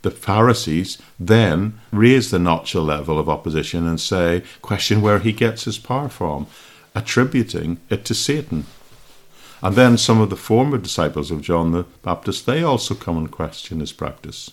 the 0.05 0.11
Pharisees 0.11 0.99
then 1.19 1.79
raise 1.91 2.29
the 2.29 2.37
notch 2.37 2.75
a 2.75 2.79
level 2.79 3.17
of 3.17 3.27
opposition 3.27 3.87
and 3.87 3.99
say, 3.99 4.43
question 4.61 5.01
where 5.01 5.17
he 5.17 5.33
gets 5.33 5.63
his 5.63 5.79
power 5.79 6.09
from, 6.09 6.45
attributing 6.93 7.79
it 7.89 8.05
to 8.05 8.13
Satan. 8.13 8.67
And 9.63 9.75
then 9.75 9.97
some 9.97 10.21
of 10.21 10.29
the 10.29 10.35
former 10.35 10.77
disciples 10.77 11.31
of 11.31 11.41
John 11.41 11.71
the 11.71 11.85
Baptist, 12.03 12.45
they 12.45 12.61
also 12.61 12.93
come 12.93 13.17
and 13.17 13.31
question 13.31 13.79
his 13.79 13.91
practice. 13.91 14.51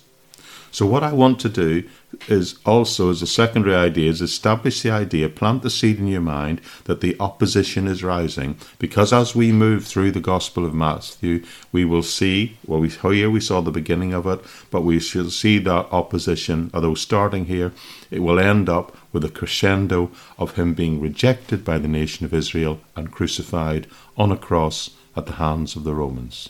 So 0.71 0.87
what 0.87 1.03
I 1.03 1.13
want 1.13 1.39
to 1.41 1.49
do 1.51 1.89
is 2.29 2.57
also, 2.65 3.11
as 3.11 3.21
a 3.21 3.27
secondary 3.27 3.75
idea, 3.75 4.11
is 4.11 4.23
establish 4.23 4.81
the 4.81 4.91
idea, 4.91 5.29
plant 5.29 5.63
the 5.63 5.71
seed 5.71 5.99
in 5.99 6.07
your 6.07 6.23
mind 6.23 6.61
that 6.85 7.01
the 7.01 7.17
opposition 7.21 7.87
is 7.87 8.03
rising. 8.03 8.57
Because 8.79 9.13
as 9.13 9.35
we 9.35 9.53
move 9.53 9.87
through 9.87 10.13
the 10.13 10.21
Gospel 10.21 10.65
of 10.65 10.75
Matthew, 10.75 11.45
we 11.73 11.85
will 11.85 12.03
see, 12.03 12.57
well, 12.67 12.81
we, 12.81 12.91
oh, 13.05 13.11
here 13.11 13.31
we 13.31 13.41
saw 13.41 13.61
the 13.61 13.71
beginning 13.71 14.15
of 14.15 14.27
it, 14.27 14.41
but 14.71 14.83
we 14.83 14.99
shall 14.99 15.31
see 15.31 15.59
that 15.59 15.93
opposition, 15.93 16.71
although 16.73 16.95
starting 16.95 17.47
here, 17.47 17.73
it 18.11 18.21
will 18.21 18.39
end 18.39 18.69
up 18.69 18.97
with 19.13 19.25
a 19.25 19.31
crescendo 19.31 20.11
of 20.39 20.57
him 20.57 20.75
being 20.75 21.01
rejected 21.01 21.65
by 21.65 21.79
the 21.79 21.89
nation 21.89 22.25
of 22.25 22.33
Israel 22.33 22.81
and 22.97 23.13
crucified 23.13 23.87
on 24.17 24.33
a 24.33 24.37
cross 24.37 24.91
at 25.17 25.27
the 25.27 25.35
hands 25.35 25.77
of 25.77 25.85
the 25.85 25.95
Romans. 25.95 26.49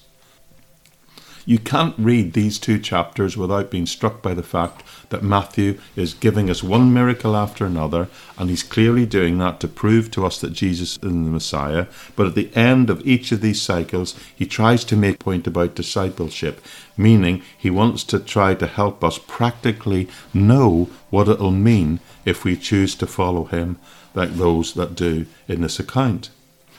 You 1.45 1.59
can't 1.59 1.95
read 1.99 2.33
these 2.33 2.59
two 2.59 2.79
chapters 2.79 3.37
without 3.37 3.71
being 3.71 3.87
struck 3.87 4.23
by 4.23 4.33
the 4.33 4.45
fact 4.45 4.85
that 5.11 5.25
Matthew 5.25 5.81
is 5.97 6.15
giving 6.15 6.49
us 6.49 6.63
one 6.63 6.95
miracle 6.95 7.35
after 7.37 7.67
another, 7.67 8.09
and 8.39 8.49
he's 8.49 8.63
clearly 8.63 9.07
doing 9.07 9.39
that 9.39 9.59
to 9.61 9.69
prove 9.69 10.11
to 10.13 10.25
us 10.25 10.41
that 10.41 10.53
Jesus 10.53 10.93
is 10.93 10.99
the 11.01 11.09
Messiah. 11.09 11.87
But 12.15 12.29
at 12.29 12.35
the 12.35 12.55
end 12.55 12.91
of 12.91 13.05
each 13.07 13.33
of 13.33 13.41
these 13.41 13.61
cycles, 13.61 14.15
he 14.35 14.47
tries 14.47 14.85
to 14.85 14.97
make 14.97 15.17
a 15.17 15.25
point 15.25 15.47
about 15.49 15.75
discipleship, 15.75 16.65
meaning 16.97 17.43
he 17.59 17.71
wants 17.71 18.05
to 18.05 18.21
try 18.21 18.55
to 18.55 18.67
help 18.67 19.03
us 19.03 19.19
practically 19.19 20.09
know 20.33 20.89
what 21.11 21.29
it'll 21.29 21.51
mean 21.51 21.99
if 22.25 22.45
we 22.45 22.57
choose 22.57 22.95
to 22.95 23.07
follow 23.07 23.45
him, 23.45 23.79
like 24.15 24.35
those 24.35 24.75
that 24.75 24.95
do 24.95 25.27
in 25.49 25.63
this 25.63 25.81
account. 25.81 26.31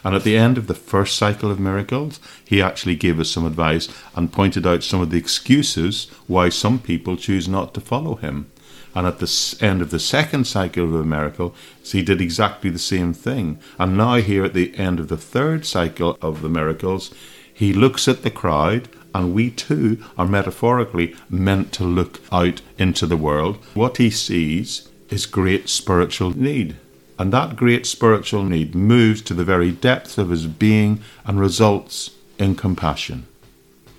And 0.03 0.15
at 0.15 0.23
the 0.23 0.37
end 0.37 0.57
of 0.57 0.67
the 0.67 0.73
first 0.73 1.17
cycle 1.17 1.49
of 1.49 1.59
miracles, 1.59 2.19
he 2.45 2.61
actually 2.61 2.95
gave 2.95 3.19
us 3.19 3.29
some 3.29 3.45
advice 3.45 3.87
and 4.15 4.33
pointed 4.33 4.67
out 4.67 4.83
some 4.83 5.01
of 5.01 5.09
the 5.09 5.17
excuses 5.17 6.09
why 6.27 6.49
some 6.49 6.79
people 6.79 7.15
choose 7.15 7.47
not 7.47 7.73
to 7.73 7.81
follow 7.81 8.15
him. 8.15 8.51
And 8.95 9.07
at 9.07 9.19
the 9.19 9.57
end 9.61 9.81
of 9.81 9.89
the 9.89 9.99
second 9.99 10.45
cycle 10.45 10.83
of 10.85 10.91
the 10.91 11.03
miracle, 11.03 11.55
he 11.83 12.03
did 12.03 12.21
exactly 12.21 12.69
the 12.69 12.79
same 12.79 13.13
thing. 13.13 13.59
And 13.79 13.97
now, 13.97 14.15
here 14.15 14.43
at 14.43 14.53
the 14.53 14.75
end 14.77 14.99
of 14.99 15.07
the 15.07 15.17
third 15.17 15.65
cycle 15.65 16.17
of 16.21 16.41
the 16.41 16.49
miracles, 16.49 17.13
he 17.51 17.73
looks 17.73 18.07
at 18.07 18.23
the 18.23 18.29
crowd, 18.29 18.89
and 19.15 19.33
we 19.33 19.49
too 19.49 20.03
are 20.17 20.27
metaphorically 20.27 21.15
meant 21.29 21.71
to 21.73 21.83
look 21.83 22.21
out 22.31 22.61
into 22.77 23.05
the 23.05 23.17
world. 23.17 23.57
What 23.73 23.97
he 23.97 24.09
sees 24.09 24.89
is 25.09 25.25
great 25.25 25.69
spiritual 25.69 26.37
need. 26.37 26.75
And 27.19 27.31
that 27.31 27.55
great 27.55 27.85
spiritual 27.85 28.43
need 28.43 28.73
moves 28.73 29.21
to 29.23 29.33
the 29.33 29.43
very 29.43 29.71
depths 29.71 30.17
of 30.17 30.29
his 30.29 30.47
being 30.47 31.01
and 31.25 31.39
results 31.39 32.11
in 32.39 32.55
compassion. 32.55 33.27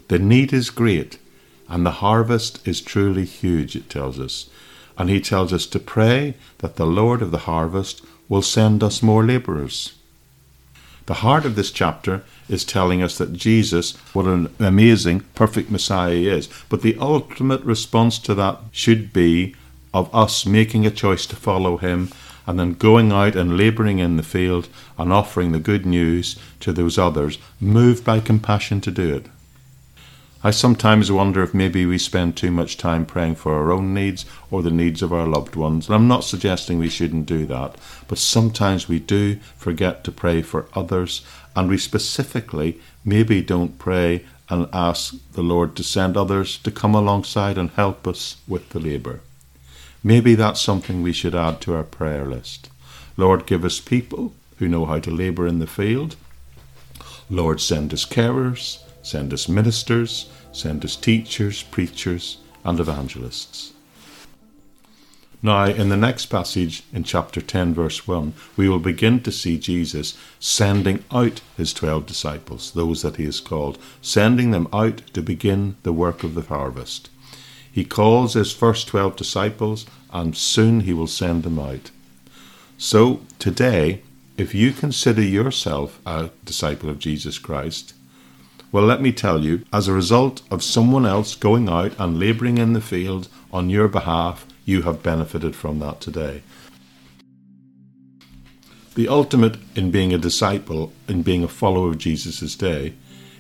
The 0.09 0.19
need 0.19 0.53
is 0.53 0.71
great, 0.71 1.19
and 1.69 1.87
the 1.87 2.03
harvest 2.03 2.67
is 2.67 2.81
truly 2.81 3.25
huge, 3.25 3.77
it 3.77 3.89
tells 3.89 4.19
us. 4.19 4.51
And 4.99 5.09
he 5.09 5.21
tells 5.21 5.53
us 5.53 5.67
to 5.67 5.79
pray 5.79 6.35
that 6.59 6.77
the 6.77 6.87
Lord 6.87 7.23
of 7.23 7.31
the 7.31 7.47
harvest 7.51 8.05
will 8.29 8.43
send 8.43 8.83
us 8.83 9.03
more 9.03 9.25
labourers. 9.25 9.95
The 11.07 11.15
heart 11.15 11.45
of 11.45 11.55
this 11.55 11.71
chapter 11.71 12.23
is 12.49 12.65
telling 12.65 13.03
us 13.03 13.19
that 13.19 13.35
Jesus, 13.35 13.93
what 14.15 14.27
an 14.27 14.55
amazing, 14.59 15.21
perfect 15.35 15.71
Messiah 15.71 16.15
he 16.15 16.29
is. 16.29 16.49
But 16.69 16.83
the 16.83 16.97
ultimate 16.99 17.63
response 17.63 18.19
to 18.21 18.35
that 18.37 18.59
should 18.73 19.13
be 19.13 19.55
of 19.93 20.13
us 20.15 20.47
making 20.47 20.87
a 20.87 20.91
choice 20.91 21.27
to 21.27 21.37
follow 21.37 21.77
him 21.77 22.11
and 22.47 22.59
then 22.59 22.75
going 22.75 23.13
out 23.13 23.37
and 23.37 23.57
labouring 23.57 23.99
in 23.99 24.17
the 24.17 24.23
field 24.23 24.69
and 24.99 25.13
offering 25.13 25.53
the 25.53 25.59
good 25.59 25.87
news 25.87 26.39
to 26.61 26.73
those 26.73 26.99
others, 26.99 27.39
moved 27.61 28.05
by 28.05 28.21
compassion 28.21 28.81
to 28.83 28.91
do 28.91 29.15
it. 29.15 29.27
I 30.47 30.51
sometimes 30.51 31.11
wonder 31.11 31.43
if 31.43 31.55
maybe 31.55 31.87
we 31.87 31.97
spend 31.97 32.37
too 32.37 32.51
much 32.51 32.77
time 32.77 33.07
praying 33.07 33.37
for 33.37 33.55
our 33.55 33.73
own 33.73 33.95
needs 33.95 34.27
or 34.51 34.63
the 34.63 34.71
needs 34.71 35.01
of 35.01 35.11
our 35.11 35.27
loved 35.27 35.57
ones. 35.57 35.87
And 35.87 35.95
I'm 35.95 36.07
not 36.07 36.23
suggesting 36.23 36.79
we 36.79 36.91
shouldn't 36.91 37.25
do 37.25 37.47
that, 37.47 37.77
but 38.09 38.19
sometimes 38.19 38.87
we 38.87 38.99
do 38.99 39.37
forget 39.57 40.05
to 40.05 40.13
pray 40.13 40.43
for 40.43 40.67
others, 40.75 41.23
and 41.57 41.71
we 41.71 41.79
specifically 41.79 42.79
maybe 43.07 43.41
don't 43.41 43.79
pray 43.79 44.27
and 44.51 44.69
ask 44.71 45.15
the 45.33 45.43
Lord 45.43 45.75
to 45.77 45.83
send 45.83 46.15
others 46.15 46.59
to 46.59 46.71
come 46.71 46.95
alongside 46.95 47.57
and 47.57 47.71
help 47.71 48.07
us 48.07 48.37
with 48.47 48.69
the 48.69 48.81
labour. 48.81 49.21
Maybe 50.07 50.35
that's 50.35 50.61
something 50.61 51.03
we 51.03 51.15
should 51.15 51.35
add 51.35 51.63
to 51.63 51.75
our 51.75 51.83
prayer 51.83 52.27
list. 52.27 52.69
Lord, 53.17 53.47
give 53.47 53.65
us 53.65 53.81
people 53.81 54.35
who 54.59 54.69
know 54.69 54.85
how 54.85 54.99
to 54.99 55.11
labour 55.11 55.47
in 55.47 55.61
the 55.61 55.67
field. 55.67 56.17
Lord, 57.31 57.59
send 57.59 57.95
us 57.95 58.05
carers, 58.05 58.83
send 59.03 59.33
us 59.33 59.49
ministers, 59.49 60.29
send 60.53 60.85
us 60.85 60.95
teachers, 60.95 61.63
preachers, 61.63 62.37
and 62.65 62.79
evangelists. 62.79 63.73
Now, 65.43 65.65
in 65.65 65.89
the 65.89 65.97
next 65.97 66.27
passage, 66.27 66.83
in 66.93 67.05
chapter 67.05 67.41
10, 67.41 67.73
verse 67.73 68.07
1, 68.07 68.35
we 68.59 68.69
will 68.69 68.79
begin 68.79 69.21
to 69.23 69.33
see 69.33 69.59
Jesus 69.59 70.19
sending 70.39 71.03
out 71.11 71.41
his 71.57 71.73
12 71.73 72.05
disciples, 72.05 72.73
those 72.73 73.01
that 73.03 73.17
he 73.17 73.25
has 73.25 73.41
called, 73.41 73.79
sending 74.03 74.51
them 74.51 74.69
out 74.71 74.99
to 75.15 75.23
begin 75.23 75.77
the 75.83 75.93
work 75.93 76.25
of 76.25 76.35
the 76.35 76.43
harvest. 76.43 77.09
He 77.75 77.85
calls 77.85 78.35
his 78.35 78.53
first 78.53 78.87
12 78.87 79.17
disciples, 79.17 79.85
and 80.13 80.37
soon 80.37 80.81
he 80.83 80.93
will 80.93 81.09
send 81.09 81.43
them 81.43 81.59
out. 81.59 81.91
So, 82.79 83.23
today, 83.41 84.01
if 84.39 84.55
you 84.55 84.71
consider 84.71 85.23
yourself 85.23 85.99
a 86.07 86.31
disciple 86.45 86.89
of 86.89 87.01
Jesus 87.01 87.37
Christ, 87.37 87.93
well, 88.71 88.85
let 88.85 89.03
me 89.03 89.11
tell 89.11 89.45
you, 89.45 89.65
as 89.73 89.89
a 89.89 89.93
result 89.93 90.43
of 90.53 90.63
someone 90.63 91.05
else 91.05 91.35
going 91.35 91.69
out 91.69 91.99
and 91.99 92.21
labouring 92.21 92.59
in 92.59 92.75
the 92.75 92.81
field 92.81 93.27
on 93.53 93.71
your 93.71 93.89
behalf, 93.89 94.47
you 94.65 94.83
have 94.83 95.03
benefited 95.03 95.57
from 95.57 95.81
that 95.81 96.01
today. 96.01 96.43
The 98.95 99.09
ultimate 99.09 99.57
in 99.75 99.91
being 99.91 100.15
a 100.15 100.19
disciple, 100.19 100.93
in 101.09 101.23
being 101.23 101.43
a 101.43 101.49
follower 101.49 101.89
of 101.89 101.99
Jesus' 101.99 102.55
day, 102.55 102.95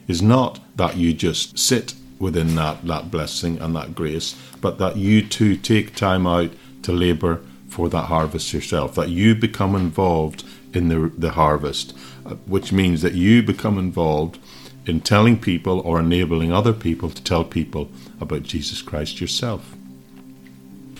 is 0.08 0.20
not 0.20 0.58
that 0.74 0.96
you 0.96 1.14
just 1.14 1.56
sit 1.56 1.94
within 2.18 2.54
that, 2.54 2.86
that 2.86 3.10
blessing 3.10 3.58
and 3.60 3.74
that 3.76 3.94
grace, 3.94 4.34
but 4.60 4.78
that 4.78 4.96
you 4.96 5.22
too 5.22 5.56
take 5.56 5.94
time 5.94 6.26
out 6.26 6.50
to 6.82 6.92
labour 6.92 7.40
for 7.68 7.88
that 7.88 8.04
harvest 8.04 8.52
yourself, 8.52 8.94
that 8.94 9.08
you 9.08 9.34
become 9.34 9.74
involved 9.74 10.44
in 10.72 10.88
the, 10.88 11.12
the 11.18 11.32
harvest, 11.32 11.96
uh, 12.24 12.34
which 12.46 12.72
means 12.72 13.02
that 13.02 13.14
you 13.14 13.42
become 13.42 13.78
involved 13.78 14.38
in 14.86 15.00
telling 15.00 15.38
people 15.38 15.80
or 15.80 16.00
enabling 16.00 16.52
other 16.52 16.72
people 16.72 17.10
to 17.10 17.22
tell 17.22 17.44
people 17.44 17.90
about 18.20 18.42
Jesus 18.42 18.82
Christ 18.82 19.20
yourself. 19.20 19.74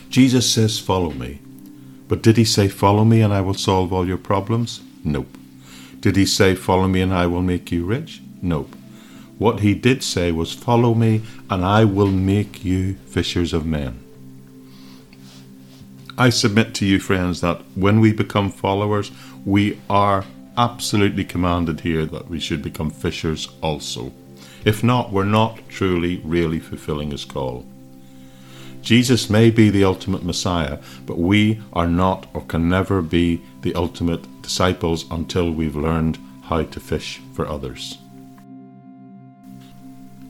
Jesus 0.09 0.49
says, 0.51 0.79
Follow 0.79 1.11
me. 1.11 1.41
But 2.09 2.23
did 2.23 2.37
he 2.37 2.45
say, 2.45 2.69
Follow 2.69 3.05
me 3.05 3.21
and 3.21 3.33
I 3.33 3.41
will 3.41 3.55
solve 3.55 3.93
all 3.93 4.07
your 4.07 4.19
problems? 4.19 4.81
Nope. 5.03 5.37
Did 6.01 6.17
he 6.17 6.27
say, 6.27 6.55
Follow 6.55 6.87
me 6.87 7.01
and 7.01 7.13
I 7.13 7.27
will 7.27 7.43
make 7.43 7.73
you 7.73 7.85
rich? 7.85 8.23
Nope. 8.41 8.75
What 9.39 9.61
he 9.61 9.75
did 9.75 10.03
say 10.03 10.33
was, 10.33 10.53
Follow 10.53 10.95
me, 10.95 11.23
and 11.51 11.65
I 11.65 11.85
will 11.85 12.11
make 12.11 12.65
you 12.65 12.95
fishers 13.07 13.53
of 13.53 13.67
men. 13.67 14.01
I 16.17 16.31
submit 16.31 16.75
to 16.77 16.87
you, 16.87 17.01
friends, 17.01 17.41
that 17.41 17.61
when 17.75 17.99
we 17.99 18.13
become 18.13 18.51
followers, 18.51 19.11
we 19.45 19.81
are 19.91 20.25
absolutely 20.57 21.25
commanded 21.25 21.81
here 21.81 22.07
that 22.07 22.29
we 22.29 22.39
should 22.39 22.63
become 22.63 22.91
fishers 22.91 23.49
also. 23.61 24.13
If 24.65 24.85
not, 24.85 25.13
we're 25.13 25.25
not 25.25 25.69
truly, 25.69 26.19
really 26.25 26.61
fulfilling 26.61 27.11
his 27.11 27.25
call. 27.25 27.67
Jesus 28.81 29.31
may 29.31 29.51
be 29.51 29.71
the 29.71 29.85
ultimate 29.85 30.25
Messiah, 30.25 30.79
but 31.07 31.19
we 31.19 31.61
are 31.73 31.89
not 31.89 32.27
or 32.35 32.43
can 32.43 32.69
never 32.69 33.03
be 33.03 33.43
the 33.63 33.75
ultimate 33.75 34.43
disciples 34.43 35.11
until 35.11 35.51
we've 35.51 35.75
learned 35.75 36.19
how 36.43 36.63
to 36.63 36.81
fish 36.81 37.21
for 37.33 37.49
others. 37.49 37.99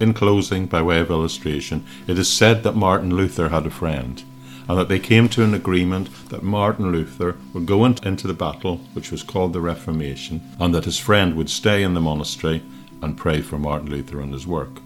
In 0.00 0.12
closing, 0.12 0.66
by 0.66 0.83
way 0.83 0.98
of 0.98 1.11
illustration, 1.11 1.85
it 2.07 2.18
is 2.18 2.28
said 2.28 2.62
that 2.64 2.74
Martin 2.74 3.14
Luther 3.14 3.50
had 3.50 3.64
a 3.64 3.70
friend, 3.70 4.22
and 4.68 4.78
that 4.78 4.88
they 4.88 4.98
came 4.98 5.28
to 5.28 5.44
an 5.44 5.54
agreement 5.54 6.09
that 6.30 6.42
Martin 6.42 6.90
Luther 6.90 7.37
would 7.52 7.66
go 7.66 7.85
into 7.85 8.26
the 8.26 8.35
battle, 8.35 8.78
which 8.92 9.12
was 9.12 9.22
called 9.22 9.52
the 9.52 9.61
Reformation, 9.61 10.40
and 10.59 10.74
that 10.74 10.85
his 10.85 10.98
friend 10.98 11.37
would 11.37 11.48
stay 11.48 11.83
in 11.83 11.94
the 11.94 12.00
monastery 12.00 12.62
and 13.02 13.16
pray 13.16 13.40
for 13.40 13.59
Martin 13.59 13.90
Luther 13.90 14.20
and 14.20 14.33
his 14.33 14.46
work. 14.46 14.80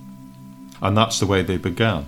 And 0.82 0.96
that's 0.96 1.20
the 1.20 1.26
way 1.26 1.42
they 1.42 1.56
began. 1.56 2.06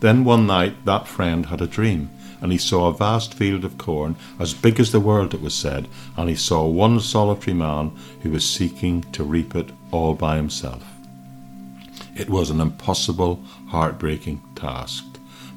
Then 0.00 0.24
one 0.24 0.46
night 0.46 0.84
that 0.84 1.08
friend 1.08 1.46
had 1.46 1.62
a 1.62 1.66
dream, 1.66 2.10
and 2.40 2.52
he 2.52 2.58
saw 2.58 2.88
a 2.88 2.94
vast 2.94 3.34
field 3.34 3.64
of 3.64 3.78
corn, 3.78 4.16
as 4.38 4.54
big 4.54 4.78
as 4.78 4.92
the 4.92 5.00
world, 5.00 5.34
it 5.34 5.40
was 5.40 5.54
said, 5.54 5.88
and 6.16 6.28
he 6.28 6.36
saw 6.36 6.66
one 6.66 7.00
solitary 7.00 7.54
man 7.54 7.90
who 8.22 8.30
was 8.30 8.48
seeking 8.48 9.02
to 9.12 9.24
reap 9.24 9.56
it 9.56 9.70
all 9.90 10.14
by 10.14 10.36
himself. 10.36 10.84
It 12.18 12.28
was 12.28 12.50
an 12.50 12.60
impossible, 12.60 13.44
heartbreaking 13.68 14.42
task. 14.56 15.04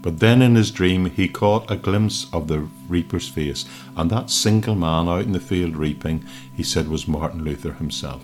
But 0.04 0.20
then 0.20 0.42
in 0.44 0.56
his 0.56 0.70
dream 0.70 1.08
he 1.08 1.28
caught 1.28 1.70
a 1.70 1.76
glimpse 1.76 2.28
of 2.32 2.48
the 2.48 2.68
reaper's 2.88 3.28
face, 3.28 3.66
and 3.98 4.10
that 4.12 4.30
single 4.30 4.76
man 4.76 5.10
out 5.10 5.26
in 5.26 5.32
the 5.32 5.40
field 5.40 5.76
reaping, 5.76 6.24
he 6.56 6.64
said 6.64 6.88
was 6.88 7.08
Martin 7.08 7.44
Luther 7.44 7.74
himself. 7.74 8.24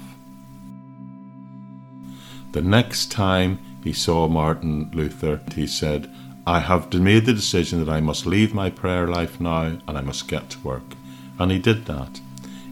The 2.51 2.61
next 2.61 3.11
time 3.11 3.59
he 3.83 3.93
saw 3.93 4.27
Martin 4.27 4.91
Luther, 4.93 5.41
he 5.55 5.67
said, 5.67 6.11
I 6.45 6.59
have 6.59 6.93
made 6.93 7.25
the 7.25 7.33
decision 7.33 7.83
that 7.83 7.91
I 7.91 8.01
must 8.01 8.25
leave 8.25 8.53
my 8.53 8.69
prayer 8.69 9.07
life 9.07 9.39
now 9.41 9.79
and 9.87 9.97
I 9.97 10.01
must 10.01 10.27
get 10.27 10.51
to 10.51 10.59
work. 10.59 10.95
And 11.39 11.51
he 11.51 11.59
did 11.59 11.85
that. 11.85 12.21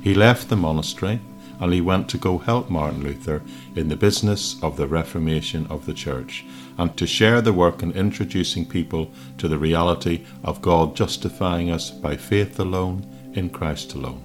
He 0.01 0.13
left 0.13 0.49
the 0.49 0.55
monastery 0.55 1.19
and 1.59 1.73
he 1.73 1.81
went 1.81 2.09
to 2.09 2.17
go 2.17 2.37
help 2.37 2.69
Martin 2.69 3.03
Luther 3.03 3.41
in 3.75 3.89
the 3.89 3.95
business 3.95 4.61
of 4.61 4.77
the 4.77 4.87
reformation 4.87 5.67
of 5.67 5.85
the 5.85 5.93
church 5.93 6.45
and 6.77 6.95
to 6.97 7.07
share 7.07 7.41
the 7.41 7.53
work 7.53 7.81
in 7.81 7.91
introducing 7.91 8.65
people 8.65 9.11
to 9.37 9.47
the 9.47 9.57
reality 9.57 10.25
of 10.43 10.61
God 10.61 10.95
justifying 10.95 11.71
us 11.71 11.91
by 11.91 12.15
faith 12.15 12.59
alone 12.59 13.05
in 13.33 13.49
Christ 13.49 13.93
alone. 13.93 14.21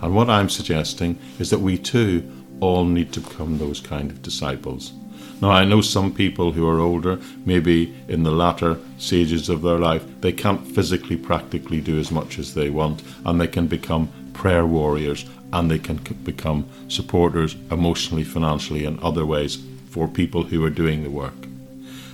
And 0.00 0.14
what 0.14 0.28
I'm 0.28 0.50
suggesting 0.50 1.18
is 1.38 1.50
that 1.50 1.60
we 1.60 1.78
too 1.78 2.30
all 2.60 2.84
need 2.84 3.12
to 3.12 3.20
become 3.20 3.58
those 3.58 3.80
kind 3.80 4.10
of 4.10 4.22
disciples. 4.22 4.92
Now, 5.40 5.50
I 5.50 5.64
know 5.64 5.80
some 5.80 6.12
people 6.12 6.52
who 6.52 6.66
are 6.68 6.80
older, 6.80 7.18
maybe 7.44 7.94
in 8.08 8.22
the 8.22 8.30
latter 8.30 8.78
stages 8.98 9.48
of 9.48 9.62
their 9.62 9.78
life, 9.78 10.04
they 10.20 10.32
can't 10.32 10.66
physically, 10.66 11.16
practically 11.16 11.80
do 11.80 11.98
as 11.98 12.10
much 12.10 12.38
as 12.38 12.54
they 12.54 12.70
want, 12.70 13.02
and 13.24 13.40
they 13.40 13.48
can 13.48 13.66
become 13.66 14.08
prayer 14.32 14.66
warriors 14.66 15.24
and 15.52 15.70
they 15.70 15.78
can 15.78 15.96
become 16.24 16.66
supporters 16.88 17.56
emotionally, 17.70 18.24
financially, 18.24 18.84
and 18.84 18.98
other 19.00 19.24
ways 19.24 19.58
for 19.90 20.08
people 20.08 20.42
who 20.44 20.64
are 20.64 20.70
doing 20.70 21.02
the 21.02 21.10
work. 21.10 21.46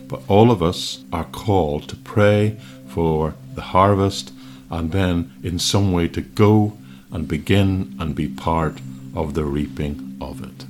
But 0.06 0.22
all 0.28 0.50
of 0.50 0.62
us 0.62 1.02
are 1.12 1.24
called 1.24 1.88
to 1.88 1.96
pray 1.96 2.59
for 2.88 3.35
the 3.54 3.62
harvest 3.62 4.33
and 4.70 4.92
then 4.92 5.33
in 5.42 5.59
some 5.59 5.92
way 5.92 6.09
to 6.09 6.20
go 6.20 6.76
and 7.11 7.26
begin 7.26 7.96
and 7.98 8.14
be 8.14 8.28
part 8.28 8.78
of 9.14 9.35
the 9.35 9.44
reaping 9.44 10.16
of 10.20 10.42
it. 10.44 10.69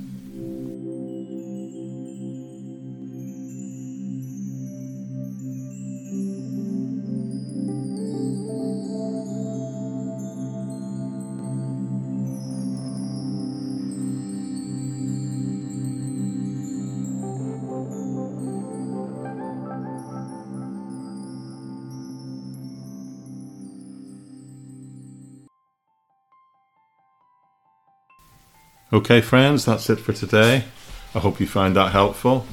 Okay, 29.00 29.22
friends, 29.22 29.64
that's 29.64 29.88
it 29.88 29.96
for 29.96 30.12
today. 30.12 30.62
I 31.14 31.20
hope 31.20 31.40
you 31.40 31.46
find 31.46 31.74
that 31.74 31.92
helpful. 31.92 32.46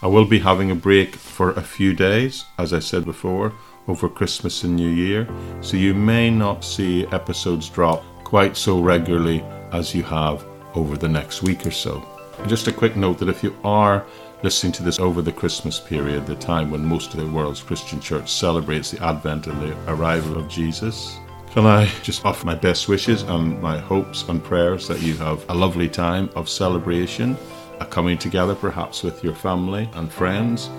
I 0.00 0.06
will 0.06 0.24
be 0.24 0.38
having 0.38 0.70
a 0.70 0.74
break 0.74 1.14
for 1.14 1.50
a 1.50 1.60
few 1.60 1.92
days, 1.92 2.46
as 2.56 2.72
I 2.72 2.78
said 2.78 3.04
before, 3.04 3.52
over 3.86 4.08
Christmas 4.08 4.64
and 4.64 4.74
New 4.74 4.88
Year, 4.88 5.28
so 5.60 5.76
you 5.76 5.92
may 5.92 6.30
not 6.30 6.64
see 6.64 7.04
episodes 7.08 7.68
drop 7.68 8.02
quite 8.24 8.56
so 8.56 8.80
regularly 8.80 9.44
as 9.72 9.94
you 9.94 10.02
have 10.04 10.42
over 10.74 10.96
the 10.96 11.10
next 11.10 11.42
week 11.42 11.66
or 11.66 11.70
so. 11.70 12.02
And 12.38 12.48
just 12.48 12.66
a 12.68 12.72
quick 12.72 12.96
note 12.96 13.18
that 13.18 13.28
if 13.28 13.42
you 13.42 13.54
are 13.62 14.06
listening 14.42 14.72
to 14.72 14.82
this 14.82 15.00
over 15.00 15.20
the 15.20 15.32
Christmas 15.32 15.78
period, 15.78 16.26
the 16.26 16.36
time 16.36 16.70
when 16.70 16.82
most 16.82 17.12
of 17.12 17.20
the 17.20 17.30
world's 17.30 17.62
Christian 17.62 18.00
church 18.00 18.32
celebrates 18.32 18.90
the 18.90 19.04
advent 19.04 19.48
and 19.48 19.60
the 19.60 19.76
arrival 19.92 20.38
of 20.38 20.48
Jesus. 20.48 21.18
Can 21.52 21.66
I 21.66 21.84
just 22.02 22.24
offer 22.24 22.46
my 22.46 22.54
best 22.54 22.88
wishes 22.88 23.24
and 23.24 23.60
my 23.60 23.78
hopes 23.78 24.26
and 24.26 24.42
prayers 24.42 24.88
that 24.88 25.02
you 25.02 25.14
have 25.18 25.44
a 25.50 25.54
lovely 25.54 25.86
time 25.86 26.30
of 26.34 26.48
celebration, 26.48 27.36
a 27.78 27.84
coming 27.84 28.16
together 28.16 28.54
perhaps 28.54 29.02
with 29.02 29.22
your 29.22 29.34
family 29.34 29.86
and 29.92 30.10
friends, 30.10 30.70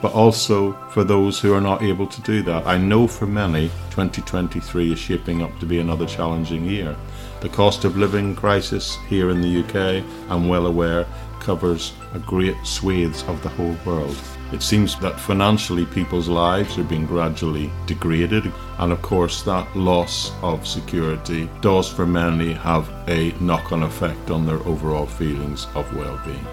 but 0.00 0.14
also 0.14 0.72
for 0.92 1.04
those 1.04 1.38
who 1.38 1.52
are 1.52 1.60
not 1.60 1.82
able 1.82 2.06
to 2.06 2.22
do 2.22 2.40
that. 2.44 2.66
I 2.66 2.78
know 2.78 3.06
for 3.06 3.26
many, 3.26 3.68
2023 3.90 4.92
is 4.92 4.98
shaping 4.98 5.42
up 5.42 5.58
to 5.58 5.66
be 5.66 5.78
another 5.78 6.06
challenging 6.06 6.64
year. 6.64 6.96
The 7.42 7.50
cost 7.50 7.84
of 7.84 7.98
living 7.98 8.34
crisis 8.34 8.96
here 9.10 9.28
in 9.28 9.42
the 9.42 9.60
UK, 9.60 10.02
I'm 10.30 10.48
well 10.48 10.68
aware, 10.68 11.04
covers 11.40 11.92
a 12.14 12.18
great 12.18 12.56
swathes 12.64 13.24
of 13.24 13.42
the 13.42 13.50
whole 13.50 13.76
world. 13.84 14.16
It 14.54 14.62
seems 14.62 14.96
that 15.00 15.18
financially 15.18 15.84
people's 15.84 16.28
lives 16.28 16.78
are 16.78 16.84
being 16.84 17.06
gradually 17.06 17.72
degraded, 17.86 18.52
and 18.78 18.92
of 18.92 19.02
course, 19.02 19.42
that 19.42 19.66
loss 19.76 20.30
of 20.42 20.64
security 20.64 21.50
does 21.60 21.88
for 21.92 22.06
many 22.06 22.52
have 22.52 22.88
a 23.08 23.32
knock 23.40 23.72
on 23.72 23.82
effect 23.82 24.30
on 24.30 24.46
their 24.46 24.60
overall 24.60 25.06
feelings 25.06 25.66
of 25.74 25.92
well 25.96 26.20
being. 26.24 26.46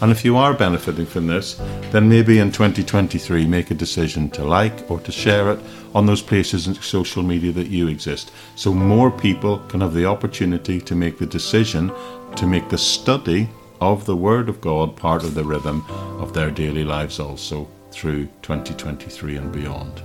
And 0.00 0.10
if 0.10 0.24
you 0.24 0.36
are 0.36 0.54
benefiting 0.54 1.06
from 1.06 1.26
this, 1.26 1.54
then 1.92 2.08
maybe 2.08 2.38
in 2.38 2.52
2023 2.52 3.46
make 3.46 3.70
a 3.70 3.74
decision 3.74 4.30
to 4.30 4.44
like 4.44 4.90
or 4.90 5.00
to 5.00 5.12
share 5.12 5.52
it 5.52 5.60
on 5.94 6.06
those 6.06 6.22
places 6.22 6.66
in 6.66 6.74
social 6.74 7.22
media 7.22 7.52
that 7.52 7.68
you 7.68 7.88
exist 7.88 8.32
so 8.56 8.74
more 8.74 9.10
people 9.10 9.58
can 9.68 9.80
have 9.80 9.94
the 9.94 10.06
opportunity 10.06 10.80
to 10.80 10.94
make 10.94 11.18
the 11.18 11.26
decision 11.26 11.92
to 12.36 12.46
make 12.46 12.68
the 12.68 12.78
study 12.78 13.48
of 13.80 14.04
the 14.04 14.16
Word 14.16 14.48
of 14.48 14.60
God 14.60 14.96
part 14.96 15.22
of 15.22 15.34
the 15.34 15.44
rhythm 15.44 15.84
of 16.18 16.32
their 16.32 16.50
daily 16.50 16.84
lives 16.84 17.20
also 17.20 17.68
through 17.90 18.26
2023 18.42 19.36
and 19.36 19.52
beyond. 19.52 20.02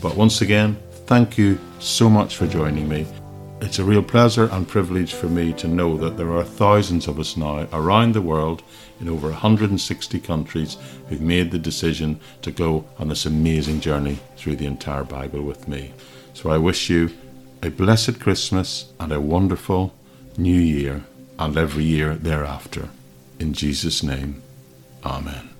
But 0.00 0.16
once 0.16 0.40
again, 0.40 0.76
thank 1.06 1.36
you 1.36 1.58
so 1.80 2.08
much 2.08 2.36
for 2.36 2.46
joining 2.46 2.88
me. 2.88 3.06
It's 3.64 3.78
a 3.78 3.84
real 3.84 4.02
pleasure 4.02 4.44
and 4.52 4.68
privilege 4.68 5.14
for 5.14 5.26
me 5.26 5.54
to 5.54 5.66
know 5.66 5.96
that 5.96 6.18
there 6.18 6.30
are 6.32 6.44
thousands 6.44 7.08
of 7.08 7.18
us 7.18 7.34
now 7.34 7.66
around 7.72 8.12
the 8.12 8.20
world 8.20 8.62
in 9.00 9.08
over 9.08 9.30
160 9.30 10.20
countries 10.20 10.76
who've 11.08 11.22
made 11.22 11.50
the 11.50 11.58
decision 11.58 12.20
to 12.42 12.52
go 12.52 12.84
on 12.98 13.08
this 13.08 13.24
amazing 13.24 13.80
journey 13.80 14.18
through 14.36 14.56
the 14.56 14.66
entire 14.66 15.02
Bible 15.02 15.42
with 15.42 15.66
me. 15.66 15.94
So 16.34 16.50
I 16.50 16.58
wish 16.58 16.90
you 16.90 17.10
a 17.62 17.70
blessed 17.70 18.20
Christmas 18.20 18.92
and 19.00 19.10
a 19.10 19.20
wonderful 19.20 19.94
new 20.36 20.60
year 20.60 21.04
and 21.38 21.56
every 21.56 21.84
year 21.84 22.16
thereafter. 22.16 22.90
In 23.38 23.54
Jesus' 23.54 24.02
name, 24.02 24.42
Amen. 25.02 25.53